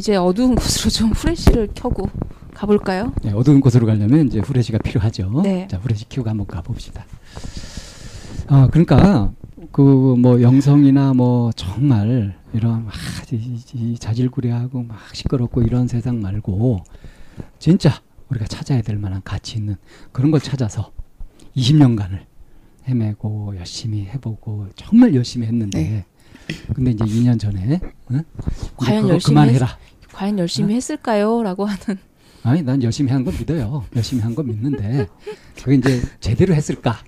이제 0.00 0.16
어두운 0.16 0.54
곳으로 0.54 0.88
좀 0.88 1.10
후레쉬를 1.10 1.68
켜고 1.74 2.08
가볼까요? 2.54 3.12
네, 3.22 3.32
어두운 3.32 3.60
곳으로 3.60 3.84
가려면 3.86 4.28
이제 4.28 4.38
후레쉬가 4.38 4.78
필요하죠. 4.78 5.42
네. 5.42 5.68
자, 5.70 5.76
후레쉬 5.76 6.08
키우고 6.08 6.30
한번 6.30 6.46
가봅시다. 6.46 7.04
아, 8.46 8.66
그러니까 8.72 9.30
그 9.72 9.82
뭐 10.16 10.40
영성이나 10.40 11.12
뭐 11.12 11.52
정말 11.52 12.34
이런 12.54 12.86
막 12.86 12.94
자질구레하고 13.98 14.84
막 14.84 14.98
시끄럽고 15.14 15.60
이런 15.62 15.86
세상 15.86 16.22
말고 16.22 16.82
진짜 17.58 18.00
우리가 18.30 18.46
찾아야 18.46 18.80
될 18.80 18.96
만한 18.96 19.20
가치 19.22 19.58
있는 19.58 19.76
그런 20.12 20.30
걸 20.30 20.40
찾아서 20.40 20.92
20년간을 21.58 22.20
헤매고 22.88 23.54
열심히 23.58 24.06
해보고 24.06 24.68
정말 24.76 25.14
열심히 25.14 25.46
했는데 25.46 25.78
네. 25.78 26.04
근데 26.74 26.90
이제 26.92 27.04
2년 27.04 27.38
전에 27.38 27.80
응? 28.10 28.22
과연 28.76 29.08
열심히 29.08 29.34
그만해라. 29.34 29.78
과연 30.12 30.38
열심히 30.38 30.74
했을까요? 30.74 31.42
라고 31.42 31.64
하는 31.66 31.98
아니 32.42 32.62
난 32.62 32.82
열심히 32.82 33.12
한거 33.12 33.30
믿어요. 33.30 33.84
열심히 33.94 34.22
한거 34.22 34.42
믿는데 34.42 35.06
그게 35.62 35.76
이제 35.76 36.02
제대로 36.20 36.54
했을까? 36.54 36.98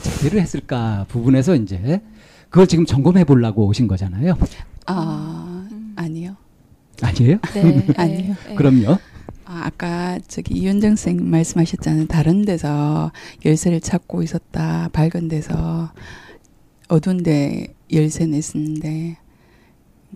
제대로 0.00 0.40
했을까 0.40 1.04
부분에서 1.08 1.54
이제 1.56 2.02
그걸 2.48 2.66
지금 2.66 2.86
점검해 2.86 3.24
보려고 3.24 3.66
오신 3.66 3.86
거잖아요. 3.88 4.36
아 4.86 5.68
아니요. 5.96 6.36
아니에요? 7.02 7.38
네, 7.54 7.86
아니요. 7.96 8.34
네. 8.48 8.54
그럼요. 8.56 8.98
아, 9.44 9.62
아까 9.64 10.18
저기 10.28 10.54
이윤정 10.54 10.90
선생님 10.96 11.30
말씀하셨잖아요. 11.30 12.06
다른 12.06 12.44
데서 12.44 13.12
열쇠를 13.44 13.80
찾고 13.80 14.22
있었다. 14.22 14.88
밝은 14.92 15.28
데서 15.28 15.92
어두운 16.88 17.22
데 17.22 17.74
열쇠 17.92 18.26
냈었는데, 18.26 19.16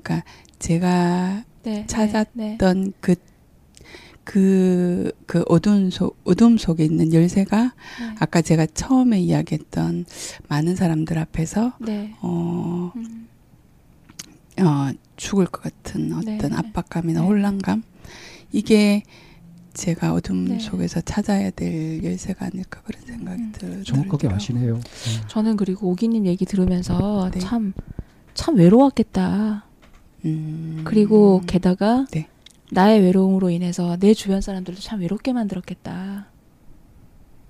그러니까 0.02 0.24
제가 0.58 1.44
네, 1.62 1.84
찾았- 1.86 2.28
네, 2.34 2.48
네. 2.48 2.54
어떤 2.54 2.92
그, 3.00 3.14
그, 4.24 5.12
그 5.26 5.42
어두운 5.48 5.90
속, 5.90 6.16
어둠 6.24 6.56
속에 6.58 6.84
있는 6.84 7.12
열쇠가 7.12 7.62
네. 7.64 8.14
아까 8.20 8.40
제가 8.42 8.66
처음에 8.66 9.20
이야기했던 9.20 10.06
많은 10.48 10.76
사람들 10.76 11.18
앞에서 11.18 11.72
네. 11.80 12.14
어, 12.20 12.92
음, 12.96 13.28
어, 14.60 14.90
죽을 15.16 15.46
것 15.46 15.62
같은 15.62 16.12
어떤 16.12 16.38
네, 16.38 16.48
네. 16.48 16.54
압박감이나 16.54 17.20
네. 17.20 17.26
혼란감 17.26 17.82
이게 18.52 19.02
제가 19.74 20.12
어둠 20.12 20.44
네. 20.44 20.58
속에서 20.58 21.00
찾아야 21.00 21.50
될 21.50 22.02
열쇠가 22.04 22.46
아닐까 22.46 22.80
그런 22.84 23.02
생각이 23.02 23.42
음. 23.42 23.52
들, 23.52 23.84
정확하게 23.84 24.28
들더라고요. 24.28 24.36
아시네요. 24.36 24.80
저는 25.28 25.56
그리고 25.56 25.90
오기님 25.90 26.26
얘기 26.26 26.44
들으면서 26.44 27.30
네. 27.32 27.40
참, 27.40 27.72
참 28.34 28.56
외로웠겠다. 28.56 29.64
음. 30.24 30.82
그리고 30.84 31.40
게다가 31.46 32.06
네. 32.10 32.28
나의 32.70 33.00
외로움으로 33.00 33.50
인해서 33.50 33.96
내 33.98 34.14
주변 34.14 34.40
사람들도 34.40 34.80
참 34.80 35.00
외롭게 35.00 35.32
만들었겠다. 35.32 36.26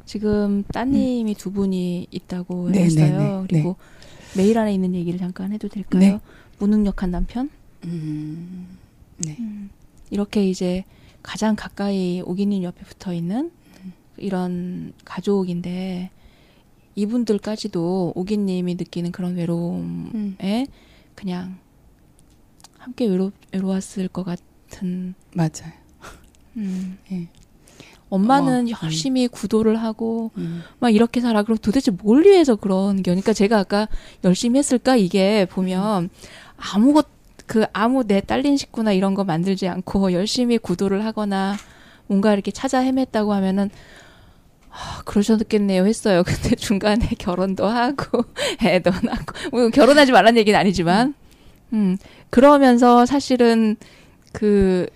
지금 0.04 0.64
따님이 0.64 1.34
두 1.34 1.52
분이 1.52 2.08
있다고 2.10 2.70
네, 2.70 2.84
했어요. 2.84 3.18
네, 3.18 3.18
네, 3.18 3.46
그리고 3.48 3.76
메일 4.36 4.58
안에 4.58 4.74
있는 4.74 4.94
얘기를 4.94 5.18
잠깐 5.18 5.52
해도 5.52 5.68
될까요? 5.68 6.00
네. 6.00 6.20
무능력한 6.58 7.10
남편? 7.10 7.50
음. 7.84 8.78
네. 9.18 9.36
음, 9.38 9.70
이렇게 10.10 10.48
이제 10.48 10.84
가장 11.22 11.56
가까이 11.56 12.20
오기님 12.24 12.62
옆에 12.62 12.84
붙어 12.84 13.12
있는 13.12 13.50
음. 13.84 13.92
이런 14.16 14.92
가족인데 15.04 16.10
이분들까지도 16.94 18.12
오기님이 18.14 18.74
느끼는 18.74 19.12
그런 19.12 19.36
외로움에 19.36 19.82
음. 20.14 20.66
그냥 21.14 21.58
함께 22.78 23.06
외로, 23.06 23.32
외로웠을 23.52 24.08
것 24.08 24.24
같은 24.24 25.14
맞아요. 25.32 25.72
음. 26.56 26.98
예. 27.12 27.28
엄마는 28.10 28.66
어머, 28.66 28.70
열심히 28.82 29.26
구도를 29.26 29.76
하고 29.76 30.32
음. 30.36 30.62
막 30.80 30.90
이렇게 30.90 31.20
살아. 31.22 31.42
그럼 31.44 31.56
도대체 31.56 31.90
뭘 31.90 32.26
위해서 32.26 32.56
그런 32.56 32.96
게? 32.96 33.04
그러니까 33.04 33.32
제가 33.32 33.58
아까 33.58 33.88
열심히 34.22 34.58
했을까 34.58 34.96
이게 34.96 35.46
보면 35.46 36.10
아무것 36.58 37.06
그 37.52 37.66
아무 37.74 38.04
내 38.06 38.22
딸린 38.22 38.56
식구나 38.56 38.92
이런 38.92 39.12
거 39.12 39.24
만들지 39.24 39.68
않고 39.68 40.14
열심히 40.14 40.56
구도를 40.56 41.04
하거나 41.04 41.54
뭔가 42.06 42.32
이렇게 42.32 42.50
찾아 42.50 42.80
헤맸다고 42.80 43.28
하면은 43.28 43.68
아, 44.70 45.02
그러셨겠네요 45.04 45.84
했어요. 45.84 46.22
근데 46.24 46.56
중간에 46.56 47.08
결혼도 47.18 47.66
하고 47.66 48.24
애도 48.64 48.90
낳고 49.02 49.50
뭐 49.50 49.68
결혼하지 49.68 50.12
말란 50.12 50.38
얘기는 50.38 50.58
아니지만 50.58 51.12
음 51.74 51.98
그러면서 52.30 53.04
사실은 53.04 53.76
그 54.32 54.86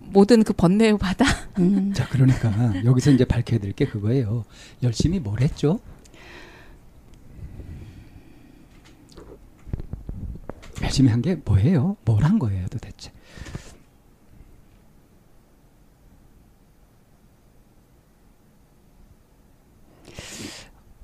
모든 0.00 0.44
그 0.44 0.52
번뇌를 0.52 0.98
받아 0.98 1.24
음. 1.58 1.90
자, 1.94 2.06
그러니까 2.06 2.52
여기서 2.84 3.12
이제 3.12 3.24
밝혀야 3.24 3.60
될 3.60 3.72
게 3.72 3.86
그거예요. 3.86 4.44
열심히 4.82 5.20
뭘 5.20 5.40
했죠? 5.40 5.80
열심히 10.82 11.10
한 11.10 11.22
게 11.22 11.36
뭐예요? 11.36 11.96
뭘 12.04 12.22
한 12.24 12.38
거예요, 12.38 12.66
도대체? 12.68 13.10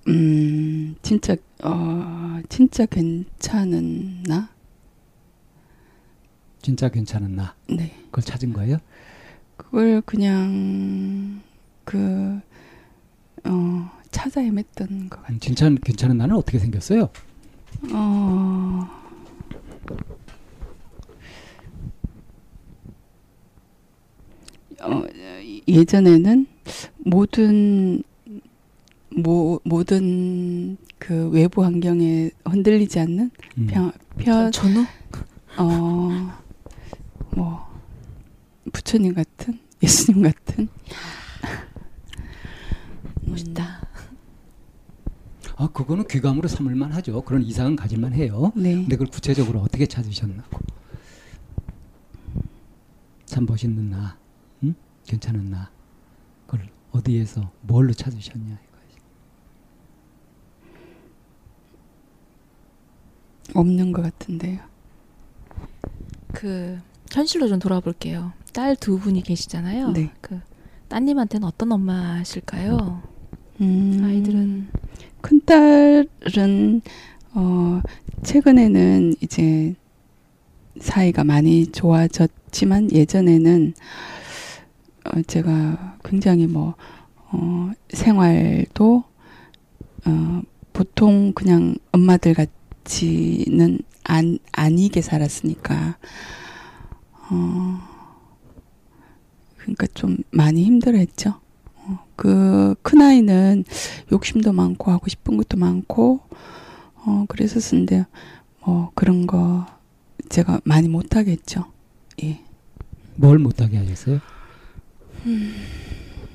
음, 0.08 0.96
진짜 1.02 1.36
어, 1.62 2.40
진짜 2.48 2.86
괜찮은 2.86 4.24
나? 4.24 4.48
진짜 6.60 6.88
괜찮은 6.88 7.36
나. 7.36 7.54
네. 7.68 7.92
그걸 8.06 8.24
찾은 8.24 8.52
거예요? 8.52 8.78
그걸 9.56 10.00
그냥 10.02 11.40
그 11.84 12.40
어, 13.44 13.90
찾아 14.10 14.40
헤맸던 14.40 15.08
것 15.08 15.16
같아요. 15.16 15.24
아니, 15.26 15.38
진짜 15.40 15.68
괜찮은 15.84 16.16
나는 16.18 16.36
어떻게 16.36 16.58
생겼어요? 16.58 17.10
어, 17.92 19.01
어, 24.80 25.02
예전에는 25.68 26.46
모든 26.98 28.02
모, 29.10 29.60
모든 29.64 30.76
그 30.98 31.28
외부 31.30 31.64
환경에 31.64 32.30
흔들리지 32.44 32.98
않는 33.00 33.30
음. 33.58 33.66
편, 33.68 33.92
편 34.18 34.52
전후 34.52 34.84
어, 35.58 36.32
뭐 37.36 37.72
부처님 38.72 39.14
같은 39.14 39.58
예수님 39.82 40.22
같은 40.22 40.68
멋있다. 43.22 43.81
아 45.62 45.68
그거는 45.68 46.08
귀감으로 46.08 46.48
삼을만 46.48 46.90
하죠. 46.94 47.22
그런 47.22 47.42
이상은 47.44 47.76
가질만 47.76 48.14
해요. 48.14 48.50
네. 48.56 48.74
근데 48.74 48.96
그걸 48.96 49.06
구체적으로 49.06 49.60
어떻게 49.60 49.86
찾으셨나고. 49.86 50.58
참 53.26 53.46
멋있는 53.46 53.90
나, 53.90 54.18
응? 54.64 54.74
괜찮은 55.06 55.50
나. 55.50 55.70
그걸 56.46 56.68
어디에서 56.90 57.48
뭘로 57.60 57.92
찾으셨냐 57.92 58.58
이거지. 58.58 58.98
없는 63.54 63.92
것 63.92 64.02
같은데요. 64.02 64.58
그 66.32 66.80
현실로 67.12 67.46
좀 67.46 67.60
돌아볼게요. 67.60 68.32
딸 68.52 68.74
두 68.74 68.98
분이 68.98 69.22
계시잖아요. 69.22 69.92
네. 69.92 70.12
그 70.20 70.40
따님한테는 70.88 71.46
어떤 71.46 71.70
엄마실까요? 71.70 73.00
음, 73.60 74.00
아이들은 74.02 74.68
큰 75.22 75.40
딸은 75.46 76.82
어 77.34 77.80
최근에는 78.22 79.14
이제 79.22 79.74
사이가 80.78 81.24
많이 81.24 81.66
좋아졌지만 81.72 82.92
예전에는 82.92 83.72
어 85.06 85.22
제가 85.22 85.96
굉장히 86.04 86.46
뭐 86.46 86.74
어, 87.32 87.70
생활도 87.88 89.04
어, 90.04 90.42
보통 90.72 91.32
그냥 91.32 91.74
엄마들 91.90 92.34
같지는 92.34 93.78
안, 94.04 94.38
아니게 94.52 95.00
살았으니까 95.00 95.96
어, 97.30 97.78
그러니까 99.56 99.86
좀 99.94 100.18
많이 100.30 100.64
힘들어했죠. 100.64 101.41
어, 102.12 102.16
그 102.16 102.74
큰아이는 102.82 103.64
욕심도 104.12 104.52
많고 104.52 104.90
하고 104.90 105.08
싶은 105.08 105.36
것도 105.36 105.56
많고 105.56 106.20
어, 106.94 107.24
그랬었는데 107.28 108.06
뭐 108.60 108.90
그런 108.94 109.26
거 109.26 109.66
제가 110.28 110.60
많이 110.64 110.88
못 110.88 111.16
하겠죠. 111.16 111.64
예. 112.22 112.40
뭘 113.16 113.38
못하게 113.38 113.78
하셨어요? 113.78 114.20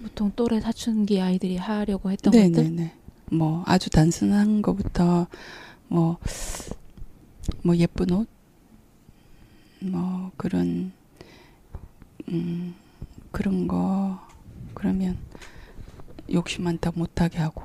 보통 0.02 0.32
또래 0.36 0.60
사춘기 0.60 1.22
아이들이 1.22 1.58
하려고 1.58 2.12
했던 2.12 2.32
것들. 2.32 2.52
네네네. 2.52 2.94
뭐 3.32 3.64
아주 3.66 3.90
단순한 3.90 4.62
것부터 4.62 5.28
뭐, 5.88 6.18
뭐 7.64 7.76
예쁜 7.78 8.12
옷, 8.12 8.28
뭐 9.80 10.32
그런 10.38 10.92
음 12.30 12.76
그런 13.32 13.68
거 13.68 14.20
그러면 14.74 15.18
욕심 16.32 16.64
많다 16.64 16.92
못하게 16.96 17.40
하고 17.40 17.64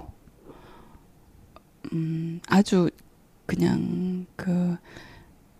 음 1.93 2.41
아주 2.49 2.91
그냥 3.47 4.26
그 4.37 4.76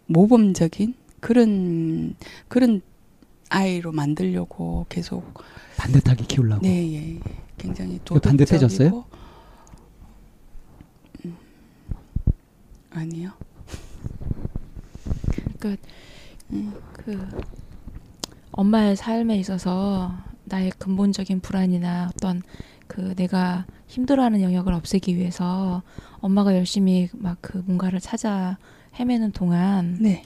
모범적인 0.07 0.95
그런 1.21 2.15
그런 2.49 2.83
아이로 3.49 3.93
만들려고 3.93 4.87
계속 4.89 5.35
반듯하게 5.77 6.25
키우려고. 6.25 6.63
네, 6.63 6.91
예, 6.93 7.17
예. 7.17 7.21
굉장히 7.59 8.01
반듯해졌어요? 8.05 9.05
음, 11.25 11.37
아니요. 12.91 13.33
그러니까 15.59 15.83
음, 16.51 16.75
그 16.93 17.29
엄마의 18.53 18.97
삶에 18.97 19.37
있어서 19.37 20.13
나의 20.45 20.73
근본적인 20.79 21.41
불안이나 21.41 22.11
어떤 22.15 22.43
그 22.93 23.15
내가 23.17 23.65
힘들어하는 23.87 24.43
영역을 24.43 24.75
없애기 24.75 25.17
위해서 25.17 25.83
엄마가 26.21 26.55
열심히 26.55 27.09
막 27.15 27.39
그 27.41 27.57
뭔가를 27.65 28.01
찾아 28.01 28.59
헤매는 29.01 29.33
동안 29.33 29.97
네, 29.99 30.25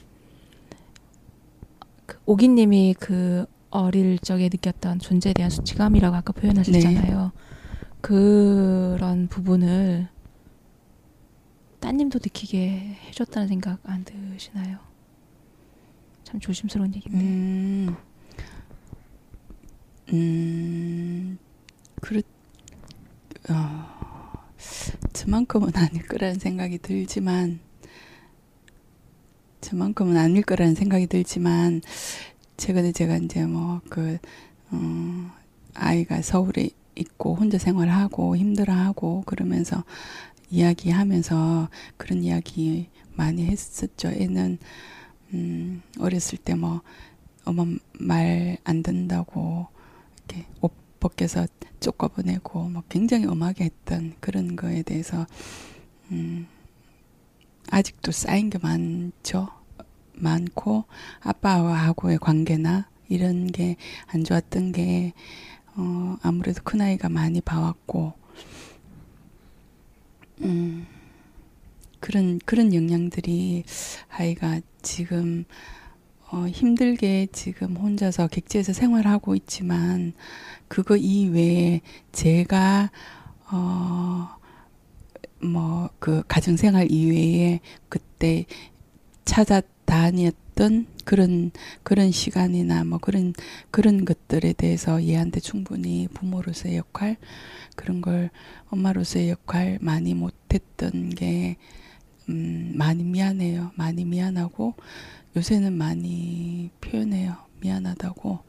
그 2.05 2.19
오기님이 2.25 2.95
그 2.99 3.45
어릴 3.69 4.19
적에 4.19 4.49
느꼈던 4.51 4.99
존재에 4.99 5.31
대한 5.31 5.49
수치감이라고 5.49 6.13
아까 6.13 6.33
표현하셨잖아요. 6.33 7.31
그런 8.01 9.27
부분을 9.29 10.09
따님도 11.79 12.19
느끼게 12.21 12.97
해줬다는 13.07 13.47
생각 13.47 13.79
안 13.83 14.03
드시나요? 14.03 14.79
참 16.25 16.41
조심스러운 16.41 16.93
얘기인데. 16.95 17.23
음, 17.23 17.95
음, 20.13 21.37
그렇, 22.01 22.21
어, 23.49 24.43
저만큼은 25.13 25.71
아닐 25.75 26.05
거라는 26.07 26.39
생각이 26.39 26.79
들지만, 26.79 27.59
저만큼은 29.61 30.17
아닐 30.17 30.43
거라는 30.43 30.75
생각이 30.75 31.07
들지만, 31.07 31.81
최근에 32.57 32.91
제가 32.91 33.17
이제 33.17 33.45
뭐, 33.45 33.81
그, 33.89 34.17
어, 34.71 35.31
아이가 35.75 36.21
서울에 36.21 36.69
있고 36.95 37.35
혼자 37.35 37.57
생활하고 37.57 38.35
힘들어하고 38.37 39.23
그러면서 39.25 39.83
이야기하면서 40.49 41.69
그런 41.97 42.23
이야기 42.23 42.89
많이 43.15 43.45
했었죠. 43.45 44.09
애는, 44.09 44.57
음, 45.33 45.81
어렸을 45.99 46.37
때 46.39 46.55
뭐, 46.55 46.81
엄마 47.45 47.65
말 47.99 48.57
안 48.65 48.83
듣는다고 48.83 49.67
이렇게 50.29 50.45
옷 50.97 50.99
벗겨서 50.99 51.47
쫓아보내고 51.79 52.69
뭐 52.69 52.83
굉장히 52.89 53.25
엄하게 53.25 53.65
했던 53.65 54.15
그런 54.19 54.55
거에 54.55 54.81
대해서 54.81 55.25
음 56.11 56.47
아직도 57.69 58.11
쌓인 58.11 58.49
게 58.49 58.57
많죠. 58.57 59.49
많고 60.13 60.85
아빠하고의 61.21 62.17
관계나 62.17 62.89
이런 63.07 63.47
게 63.47 63.75
안 64.07 64.23
좋았던 64.23 64.71
게 64.71 65.13
어, 65.75 66.17
아무래도 66.23 66.63
큰 66.63 66.81
아이가 66.81 67.07
많이 67.07 67.39
봐왔고 67.39 68.13
음 70.41 70.87
그런 71.99 72.39
그런 72.45 72.73
영향들이 72.73 73.63
아이가 74.09 74.61
지금 74.81 75.45
어, 76.31 76.47
힘들게 76.47 77.27
지금 77.31 77.75
혼자서 77.77 78.27
객지에서 78.27 78.73
생활하고 78.73 79.35
있지만 79.35 80.13
그거 80.67 80.97
이외에 80.97 81.81
제가 82.11 82.91
어, 83.51 84.29
뭐 85.41 85.77
그 85.99 86.23
가정생활 86.27 86.91
이외에 86.91 87.59
그때 87.89 88.45
찾아다녔던 89.25 90.87
그런 91.05 91.51
그런 91.83 92.11
시간이나 92.11 92.83
뭐 92.83 92.97
그런 92.99 93.33
그런 93.71 94.05
것들에 94.05 94.53
대해서 94.53 95.03
얘한테 95.03 95.39
충분히 95.39 96.07
부모로서의 96.13 96.77
역할 96.77 97.17
그런 97.75 98.01
걸 98.01 98.29
엄마로서의 98.69 99.29
역할 99.29 99.79
많이 99.81 100.13
못했던 100.13 101.09
게 101.09 101.57
음, 102.29 102.73
많이 102.75 103.03
미안해요. 103.03 103.71
많이 103.75 104.05
미안하고 104.05 104.73
요새는 105.35 105.73
많이 105.73 106.69
표현해요. 106.81 107.35
미안하다고 107.61 108.39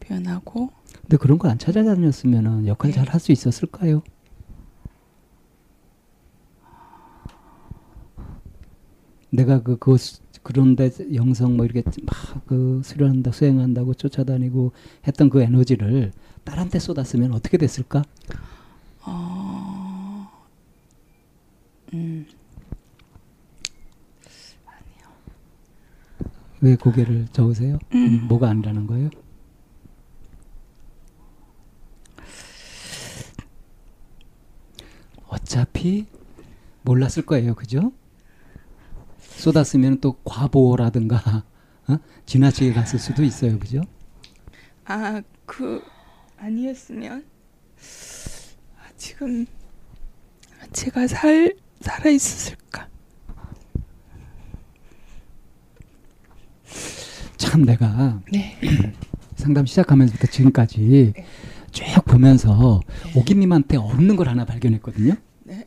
표현하고 0.00 0.70
근데 1.02 1.16
그런 1.18 1.38
거 1.38 1.48
안 1.48 1.58
찾아다녔으면 1.58 2.66
역할 2.66 2.92
네. 2.92 2.96
잘할 2.98 3.20
수 3.20 3.32
있었을까요? 3.32 4.02
내가 9.30 9.62
그, 9.62 9.76
그, 9.78 9.96
수- 9.96 10.20
그런데 10.42 10.90
영성 11.14 11.56
뭐 11.56 11.64
이렇게 11.66 11.82
막 12.02 12.44
그 12.46 12.80
수련한다, 12.84 13.30
수행한다고 13.32 13.94
쫓아다니고 13.94 14.72
했던 15.06 15.30
그 15.30 15.40
에너지를 15.42 16.12
딸한테 16.44 16.78
쏟았으면 16.80 17.32
어떻게 17.32 17.58
됐을까? 17.58 18.02
어, 19.06 20.28
음, 21.94 22.26
왜 26.60 26.76
고개를 26.76 27.28
저으세요? 27.32 27.78
음. 27.94 28.06
음, 28.06 28.28
뭐가 28.28 28.48
아니라는 28.50 28.86
거예요? 28.86 29.10
어차피 35.26 36.06
몰랐을 36.82 37.24
거예요, 37.24 37.54
그죠? 37.54 37.92
쏟았으면 39.20 40.00
또 40.00 40.14
과보라든가 40.24 41.44
어? 41.88 41.96
지나치게 42.26 42.72
갔을 42.72 42.98
수도 42.98 43.22
있어요, 43.22 43.58
그죠? 43.58 43.80
아, 44.84 45.22
그 45.46 45.82
아니었으면 46.36 47.24
아, 48.78 48.90
지금 48.96 49.46
제가 50.72 51.06
살 51.06 51.54
살아 51.80 52.10
있었을까? 52.10 52.89
참 57.50 57.62
내가 57.62 58.20
네. 58.30 58.56
상담 59.34 59.66
시작하면서부터 59.66 60.28
지금까지 60.28 61.12
네. 61.16 61.26
쭉 61.72 61.84
보면서 62.04 62.80
네. 63.06 63.18
오기님한테 63.18 63.76
없는 63.76 64.14
걸 64.14 64.28
하나 64.28 64.44
발견했거든요. 64.44 65.14
네. 65.42 65.66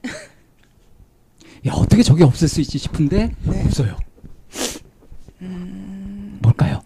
야 1.68 1.74
어떻게 1.74 2.02
저게 2.02 2.24
없을 2.24 2.48
수 2.48 2.62
있지 2.62 2.78
싶은데 2.78 3.36
네. 3.44 3.66
없어요. 3.66 3.98
음, 5.42 6.40
뭘까요? 6.42 6.82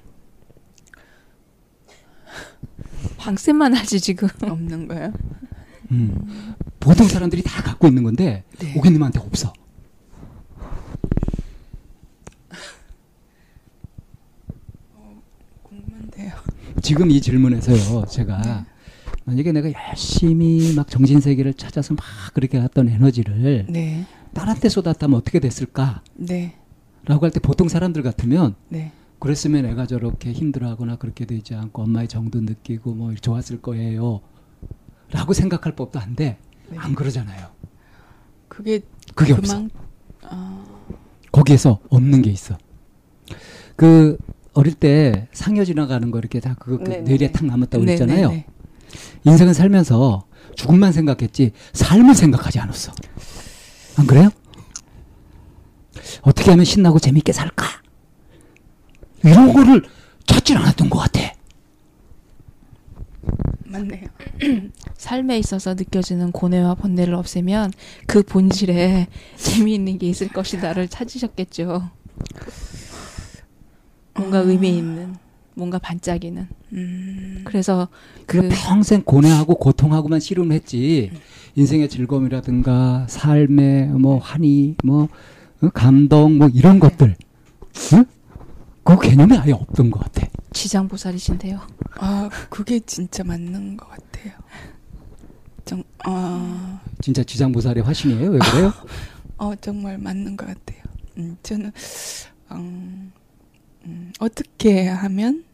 방쌤만 3.20 3.76
하지 3.76 4.00
지금. 4.00 4.28
없는 4.42 4.88
거예요? 4.88 5.14
음. 5.92 6.56
보통 6.80 7.08
사람들이 7.08 7.44
다 7.44 7.62
갖고 7.62 7.88
있는 7.88 8.02
건데 8.02 8.44
네. 8.58 8.74
오기님한테 8.76 9.20
없어. 9.20 9.54
궁금한데요. 15.64 16.32
지금 16.88 17.12
이 17.12 17.20
질문에서요, 17.20 18.06
제가 18.06 18.66
만약에 19.26 19.52
내가 19.52 19.70
열심히 19.90 20.74
막 20.74 20.90
정신 20.90 21.20
세계를 21.20 21.54
찾아서 21.54 21.94
막 21.94 22.06
그렇게 22.34 22.62
했던 22.62 22.88
에너지를 22.88 23.66
네, 23.68 24.06
데 24.62 24.70
쏟았다면 24.70 25.18
어떻게 25.20 25.42
됐을까? 25.42 26.02
네, 26.16 26.56
라고 27.04 27.26
할 27.26 27.32
때 27.34 27.42
보통 27.42 27.68
사람들 27.68 28.04
같으면 28.04 28.56
네, 28.70 28.94
그랬으면 29.20 29.66
애가 29.66 29.86
저렇게 29.86 30.32
힘들어하거나 30.32 30.96
그렇게 30.96 31.26
되지 31.26 31.56
않고 31.56 31.82
엄마의 31.84 32.08
정도 32.08 32.40
느끼고 32.40 32.94
뭐 32.94 33.14
좋았을 33.16 33.62
거예요. 33.62 34.22
라고 35.12 35.34
생각할 35.34 35.76
법도 35.76 36.00
한데 36.00 36.38
네. 36.70 36.78
안 36.78 36.96
그러잖아요. 36.96 37.50
그게 38.48 38.80
그게 39.14 39.34
없어. 39.34 39.56
그만 39.56 39.70
아, 40.24 40.64
거기에서 41.34 41.80
없는 41.90 42.22
게 42.22 42.30
있어. 42.30 42.58
그 43.76 44.18
어릴 44.58 44.74
때 44.74 45.28
상여 45.34 45.66
지나가는 45.66 46.10
거 46.10 46.18
이렇게 46.18 46.40
다 46.40 46.56
그거 46.58 46.84
그. 46.84 46.90
뇌리에 46.90 47.32
탁 47.32 47.46
남았다고 47.46 47.86
네, 47.86 47.96
그랬잖아요. 47.96 48.30
네, 48.30 48.36
네. 48.38 48.46
인생은 49.24 49.54
살면서 49.54 50.26
죽음만 50.56 50.94
생각했지 50.94 51.52
삶을 51.74 52.16
생각하지 52.16 52.60
않았어. 52.60 52.92
안 53.98 54.08
그래요? 54.08 54.30
어떻게 56.24 56.50
하면 56.50 56.66
신나고 56.66 56.98
재밌게 56.98 57.34
살까? 57.34 57.68
이런 59.24 59.54
거를 59.54 59.84
찾질 60.26 60.58
않았던 60.58 60.90
것 60.90 60.98
같아. 60.98 61.34
맞네요. 63.66 64.08
삶에 64.98 65.38
있어서 65.38 65.76
느껴지는 65.76 66.32
고뇌와 66.32 66.76
번뇌를 66.76 67.14
없애면 67.14 67.74
그 68.08 68.24
본질에 68.24 69.06
재미있는 69.38 70.00
게 70.00 70.08
있을 70.08 70.30
것이다를 70.30 70.88
찾으셨겠죠. 70.88 71.92
뭔가 74.18 74.40
의미 74.40 74.78
있는, 74.78 75.16
뭔가 75.54 75.80
반짝이는. 75.80 76.48
음, 76.74 77.42
그래서 77.46 77.88
그그 78.26 78.50
평생 78.52 79.02
고뇌하고 79.04 79.56
고통하고만 79.56 80.20
씨름했지 80.20 81.12
인생의 81.56 81.90
즐거움이라든가 81.90 83.06
삶의 83.10 83.88
뭐 83.88 84.18
환희 84.20 84.76
뭐 84.84 85.08
어, 85.62 85.70
감동 85.70 86.38
뭐 86.38 86.50
이런 86.54 86.80
것들 86.80 87.16
응? 87.94 88.06
그 88.84 89.00
개념이 89.00 89.38
아예 89.38 89.52
없던 89.52 89.90
것 89.92 90.00
같아. 90.00 90.28
지장보살이신데요. 90.54 91.60
아, 92.00 92.30
그게 92.50 92.80
진짜 92.80 93.24
맞는 93.24 93.78
것 93.78 93.90
같아요. 93.90 94.34
정, 95.66 95.84
아, 96.06 96.80
진짜 97.02 97.24
지장보살의 97.24 97.84
화신이에요. 97.84 98.30
왜 98.32 98.40
그래요? 98.40 98.72
어, 99.38 99.54
정말 99.60 99.98
맞는 99.98 100.38
것 100.38 100.46
같아요. 100.48 100.82
음, 101.18 101.36
저는, 101.44 101.72
음, 102.52 103.12
음, 103.88 104.12
어떻게 104.20 104.88
하면, 104.88 105.46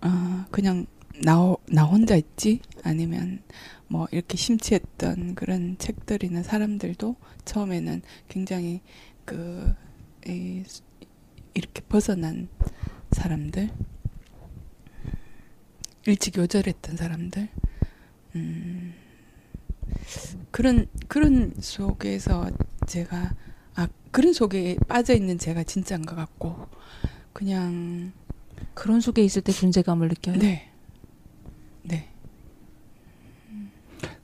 아, 0.00 0.46
그냥, 0.50 0.86
나, 1.22 1.54
나 1.68 1.84
혼자 1.84 2.16
있지? 2.16 2.60
아니면, 2.82 3.40
뭐, 3.86 4.08
이렇게 4.10 4.36
심취했던 4.36 5.36
그런 5.36 5.78
책들이나 5.78 6.42
사람들도 6.42 7.14
처음에는 7.44 8.02
굉장히, 8.28 8.80
그, 9.24 9.72
이, 10.26 10.64
이렇게 11.54 11.82
벗어난 11.82 12.48
사람들, 13.12 13.70
일찍 16.06 16.36
요절했던 16.36 16.96
사람들, 16.96 17.48
음, 18.34 18.94
그런 20.50 20.86
그런 21.08 21.52
속에서 21.60 22.50
제가 22.86 23.16
아 23.18 23.34
그런 24.12 24.32
속에 24.32 24.76
빠져 24.86 25.14
있는 25.14 25.38
제가 25.38 25.64
진짜인 25.64 26.06
것 26.06 26.14
같고 26.14 26.68
그냥 27.32 28.12
그런 28.74 29.00
속에 29.00 29.24
있을 29.24 29.42
때 29.42 29.52
존재감을 29.52 30.08
느껴요. 30.08 30.36
네. 30.36 30.70
네. 31.82 32.08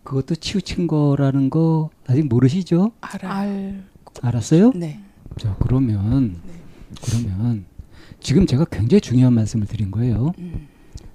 그것도 0.05 0.37
치우친 0.37 0.87
거라는 0.87 1.51
거 1.51 1.91
아직 2.07 2.27
모르시죠? 2.29 2.93
알아. 3.01 3.35
알 3.35 3.85
알았어요? 4.23 4.73
네. 4.75 5.01
자 5.39 5.57
그러면 5.59 6.41
네. 6.47 6.53
그러면 7.03 7.65
지금 8.21 8.47
제가 8.47 8.67
굉장히 8.67 9.01
중요한 9.01 9.33
말씀을 9.33 9.67
드린 9.67 9.91
거예요. 9.91 10.33
음. 10.39 10.69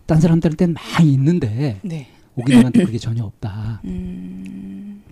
딴 0.07 0.19
사람들한테는 0.19 0.73
많이 0.73 1.13
있는데 1.13 1.79
네. 1.83 2.07
오기님한테 2.35 2.85
그게 2.85 2.97
전혀 2.97 3.23
없다. 3.23 3.81
음. 3.85 5.03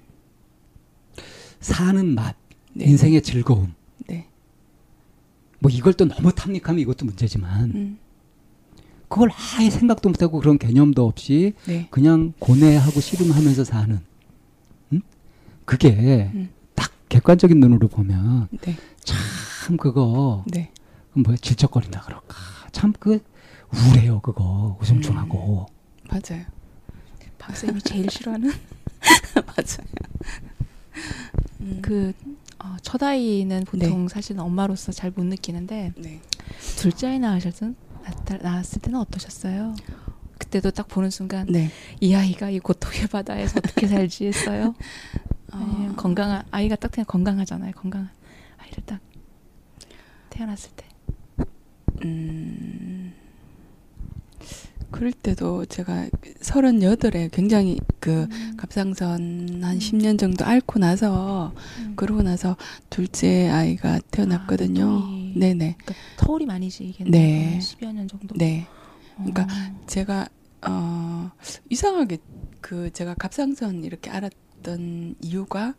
사는 1.59 2.05
맛, 2.15 2.35
네. 2.73 2.85
인생의 2.85 3.21
즐거움. 3.21 3.73
네. 4.07 4.27
뭐 5.59 5.71
이걸 5.71 5.93
또 5.93 6.05
너무 6.07 6.33
탐닉하면 6.33 6.79
이것도 6.79 7.05
문제지만 7.05 7.71
음. 7.71 7.99
그걸 9.07 9.29
아예 9.57 9.69
생각도 9.69 10.09
못하고 10.09 10.39
그런 10.39 10.57
개념도 10.57 11.05
없이 11.05 11.53
네. 11.65 11.87
그냥 11.91 12.33
고뇌하고 12.39 12.99
씨름하면서 13.01 13.63
사는 13.65 13.99
응? 14.93 15.01
그게 15.65 16.31
음. 16.33 16.49
딱 16.75 16.91
객관적인 17.09 17.59
눈으로 17.59 17.89
보면 17.89 18.47
네. 18.61 18.77
참 19.03 19.77
그거 19.77 20.43
네. 20.47 20.71
뭐 21.13 21.35
질척거린다 21.35 22.01
그럴까 22.01 22.35
참 22.71 22.93
그 22.99 23.19
우울해요 23.73 24.19
그거 24.21 24.77
우중충하고 24.81 25.65
맞아요. 26.09 26.43
박쌤이 27.37 27.81
제일 27.81 28.09
싫어하는 28.09 28.49
맞아요. 29.35 29.87
음. 31.61 31.79
그 31.81 32.13
어, 32.63 32.77
첫 32.81 33.01
아이는 33.03 33.63
보통 33.65 34.07
사실 34.07 34.39
엄마로서 34.39 34.91
잘 34.91 35.11
못 35.11 35.23
느끼는데 35.25 35.93
네. 35.97 36.21
둘째 36.77 37.07
아이 37.07 37.19
낳으셨을 37.19 37.75
때 38.25 38.37
낳았을 38.37 38.81
때는 38.81 38.99
어떠셨어요? 38.99 39.75
그때도 40.37 40.71
딱 40.71 40.87
보는 40.87 41.09
순간 41.09 41.47
네. 41.47 41.69
이 41.99 42.13
아이가 42.15 42.49
이 42.49 42.59
고통의 42.59 43.07
바다에서 43.07 43.57
어떻게 43.59 43.87
살지 43.87 44.25
했어요? 44.27 44.73
어, 45.53 45.93
건강한 45.97 46.43
아이가 46.51 46.75
딱 46.75 46.91
그냥 46.91 47.05
건강하잖아요. 47.05 47.73
건강한 47.73 48.09
아이를 48.57 48.83
딱 48.85 48.99
태어났을 50.29 50.71
때. 50.75 50.85
음. 52.05 53.13
그럴 54.91 55.11
때도 55.11 55.65
제가 55.65 56.09
서른여덟에 56.41 57.29
굉장히 57.31 57.79
그 57.99 58.27
음. 58.29 58.53
갑상선 58.57 59.61
한 59.63 59.79
10년 59.79 60.19
정도 60.19 60.45
앓고 60.45 60.79
나서 60.79 61.53
음. 61.79 61.93
그러고 61.95 62.21
나서 62.21 62.57
둘째 62.89 63.49
아이가 63.49 63.99
태어났거든요. 64.11 64.81
터울이. 64.81 65.33
네네. 65.37 65.75
그러니까 65.77 65.93
터울이 66.17 66.45
많이지 66.45 66.83
이게 66.83 67.03
네. 67.05 67.59
10여 67.61 67.93
년 67.93 68.07
정도. 68.07 68.35
네. 68.35 68.67
그러니까 69.15 69.43
어. 69.43 69.85
제가 69.87 70.27
어 70.67 71.31
이상하게 71.69 72.17
그 72.59 72.91
제가 72.91 73.13
갑상선 73.15 73.83
이렇게 73.83 74.09
알았던 74.09 75.15
이유가 75.21 75.75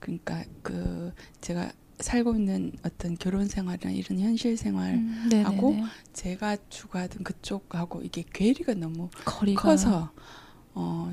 그러니까 0.00 0.44
그 0.62 1.12
제가 1.40 1.70
살고 2.00 2.36
있는 2.36 2.72
어떤 2.84 3.16
결혼 3.16 3.48
생활이나 3.48 3.92
이런 3.92 4.18
현실 4.20 4.56
생활 4.56 4.94
음, 4.94 5.26
네네네. 5.28 5.56
하고 5.56 5.76
제가 6.12 6.56
추구하던 6.68 7.24
그쪽하고 7.24 8.02
이게 8.02 8.24
괴리가 8.32 8.74
너무 8.74 9.10
거리가 9.24 9.62
커서 9.62 10.10
어 10.74 11.12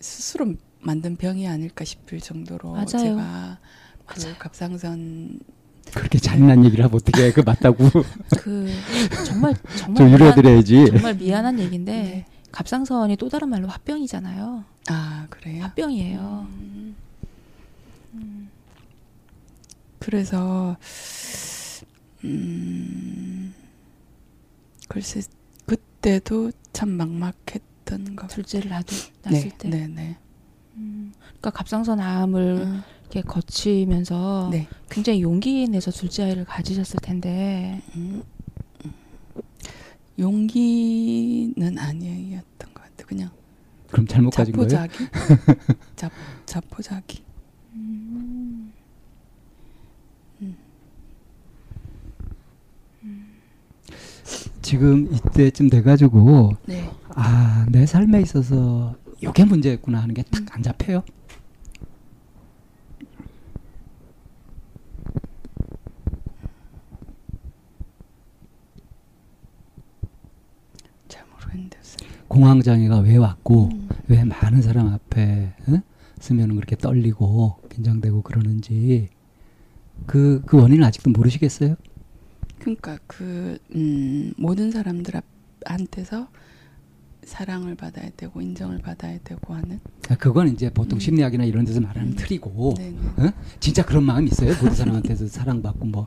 스스로 0.00 0.54
만든 0.80 1.16
병이 1.16 1.46
아닐까 1.48 1.84
싶을 1.84 2.20
정도로 2.20 2.72
맞아요. 2.72 2.86
제가 2.86 3.58
그 4.06 4.20
맞아요. 4.20 4.34
갑상선 4.38 5.40
그렇게 5.94 6.18
잔인한 6.18 6.64
얘기를 6.64 6.84
하면 6.84 6.94
어떻게 6.94 7.24
해? 7.24 7.32
그 7.32 7.40
맞다고 7.40 7.84
그 8.30 8.72
정말 9.26 9.54
정말 9.76 10.04
좀 10.04 10.12
유려드려야지 10.12 10.86
정말 10.86 11.14
미안한 11.14 11.58
얘기인데 11.58 11.92
네. 11.92 12.24
갑상선이 12.52 13.16
또 13.16 13.28
다른 13.28 13.48
말로 13.48 13.68
화병이잖아요. 13.68 14.64
아 14.88 15.26
그래요? 15.30 15.64
화병이에요. 15.64 16.46
음. 16.50 16.96
그래서 20.10 20.76
음 22.24 23.54
글쎄 24.88 25.22
그때도 25.66 26.50
참 26.72 26.88
막막했던 26.90 28.16
것 28.16 28.26
둘째를 28.26 28.70
낳도 28.70 28.86
같아요. 28.86 29.12
낳았을 29.22 29.48
네, 29.50 29.56
때. 29.56 29.68
네, 29.68 29.86
네. 29.86 30.16
음, 30.74 31.12
그러니까 31.20 31.50
갑상선 31.50 32.00
암을 32.00 32.42
음, 32.42 32.82
이렇게 33.02 33.22
거치면서 33.22 34.48
네. 34.50 34.66
굉장히 34.90 35.22
용기 35.22 35.68
내서 35.68 35.92
둘째 35.92 36.24
아이를 36.24 36.44
가지셨을 36.44 36.98
텐데 37.00 37.80
음. 37.94 38.24
용기는 40.18 41.78
아니었던 41.78 42.74
것 42.74 42.82
같아. 42.82 43.06
그냥 43.06 43.30
그럼 43.88 44.08
잘못 44.08 44.30
가진 44.30 44.56
거예요? 44.56 44.68
자포자기. 44.68 45.04
자, 45.94 46.10
자포자기. 46.46 47.22
지금 54.62 55.12
이때쯤 55.12 55.70
돼가지고 55.70 56.52
네. 56.66 56.90
아내 57.14 57.86
삶에 57.86 58.20
있어서 58.22 58.94
이게 59.22 59.44
문제였구나 59.44 60.00
하는 60.02 60.14
게 60.14 60.22
딱 60.22 60.44
안 60.54 60.62
잡혀요. 60.62 61.02
잘 71.08 71.24
모르겠는데. 71.32 71.76
선생님. 71.82 72.16
공황 72.28 72.62
장애가 72.62 72.98
왜 73.00 73.16
왔고 73.16 73.70
음. 73.72 73.88
왜 74.08 74.24
많은 74.24 74.62
사람 74.62 74.88
앞에 74.88 75.52
응? 75.68 75.80
쓰면은 76.20 76.56
그렇게 76.56 76.76
떨리고 76.76 77.56
긴장되고 77.70 78.22
그러는지 78.22 79.08
그 80.06 80.42
그 80.46 80.60
원인을 80.60 80.84
아직도 80.84 81.10
모르시겠어요? 81.10 81.76
그러니까 82.60 82.98
그 83.06 83.58
음, 83.74 84.32
모든 84.36 84.70
사람들 84.70 85.14
앞한테서 85.64 86.28
사랑을 87.24 87.74
받아야 87.74 88.10
되고 88.16 88.40
인정을 88.40 88.78
받아야 88.78 89.18
되고 89.22 89.54
하는 89.54 89.78
아, 90.08 90.16
그건 90.16 90.48
이제 90.48 90.70
보통 90.70 90.96
음. 90.96 91.00
심리학이나 91.00 91.44
이런 91.44 91.64
데서 91.64 91.80
말하는 91.80 92.12
음. 92.12 92.16
틀이고. 92.16 92.74
응? 93.18 93.30
진짜 93.60 93.84
그런 93.84 94.04
마음 94.04 94.26
있어요? 94.26 94.50
모든 94.54 94.74
사람한테서 94.74 95.26
사랑받고 95.28 95.84
뭐 95.86 96.06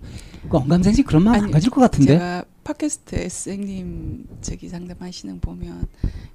그 0.49 0.57
언감생심 0.57 1.05
그런 1.05 1.23
마음 1.23 1.35
안 1.35 1.43
아니, 1.45 1.51
가질 1.51 1.69
것 1.69 1.81
같은데 1.81 2.13
제가 2.13 2.45
팟캐스트에 2.63 3.29
선생님 3.29 4.25
저기 4.41 4.69
상담하시는 4.69 5.39
거 5.39 5.51
보면 5.51 5.87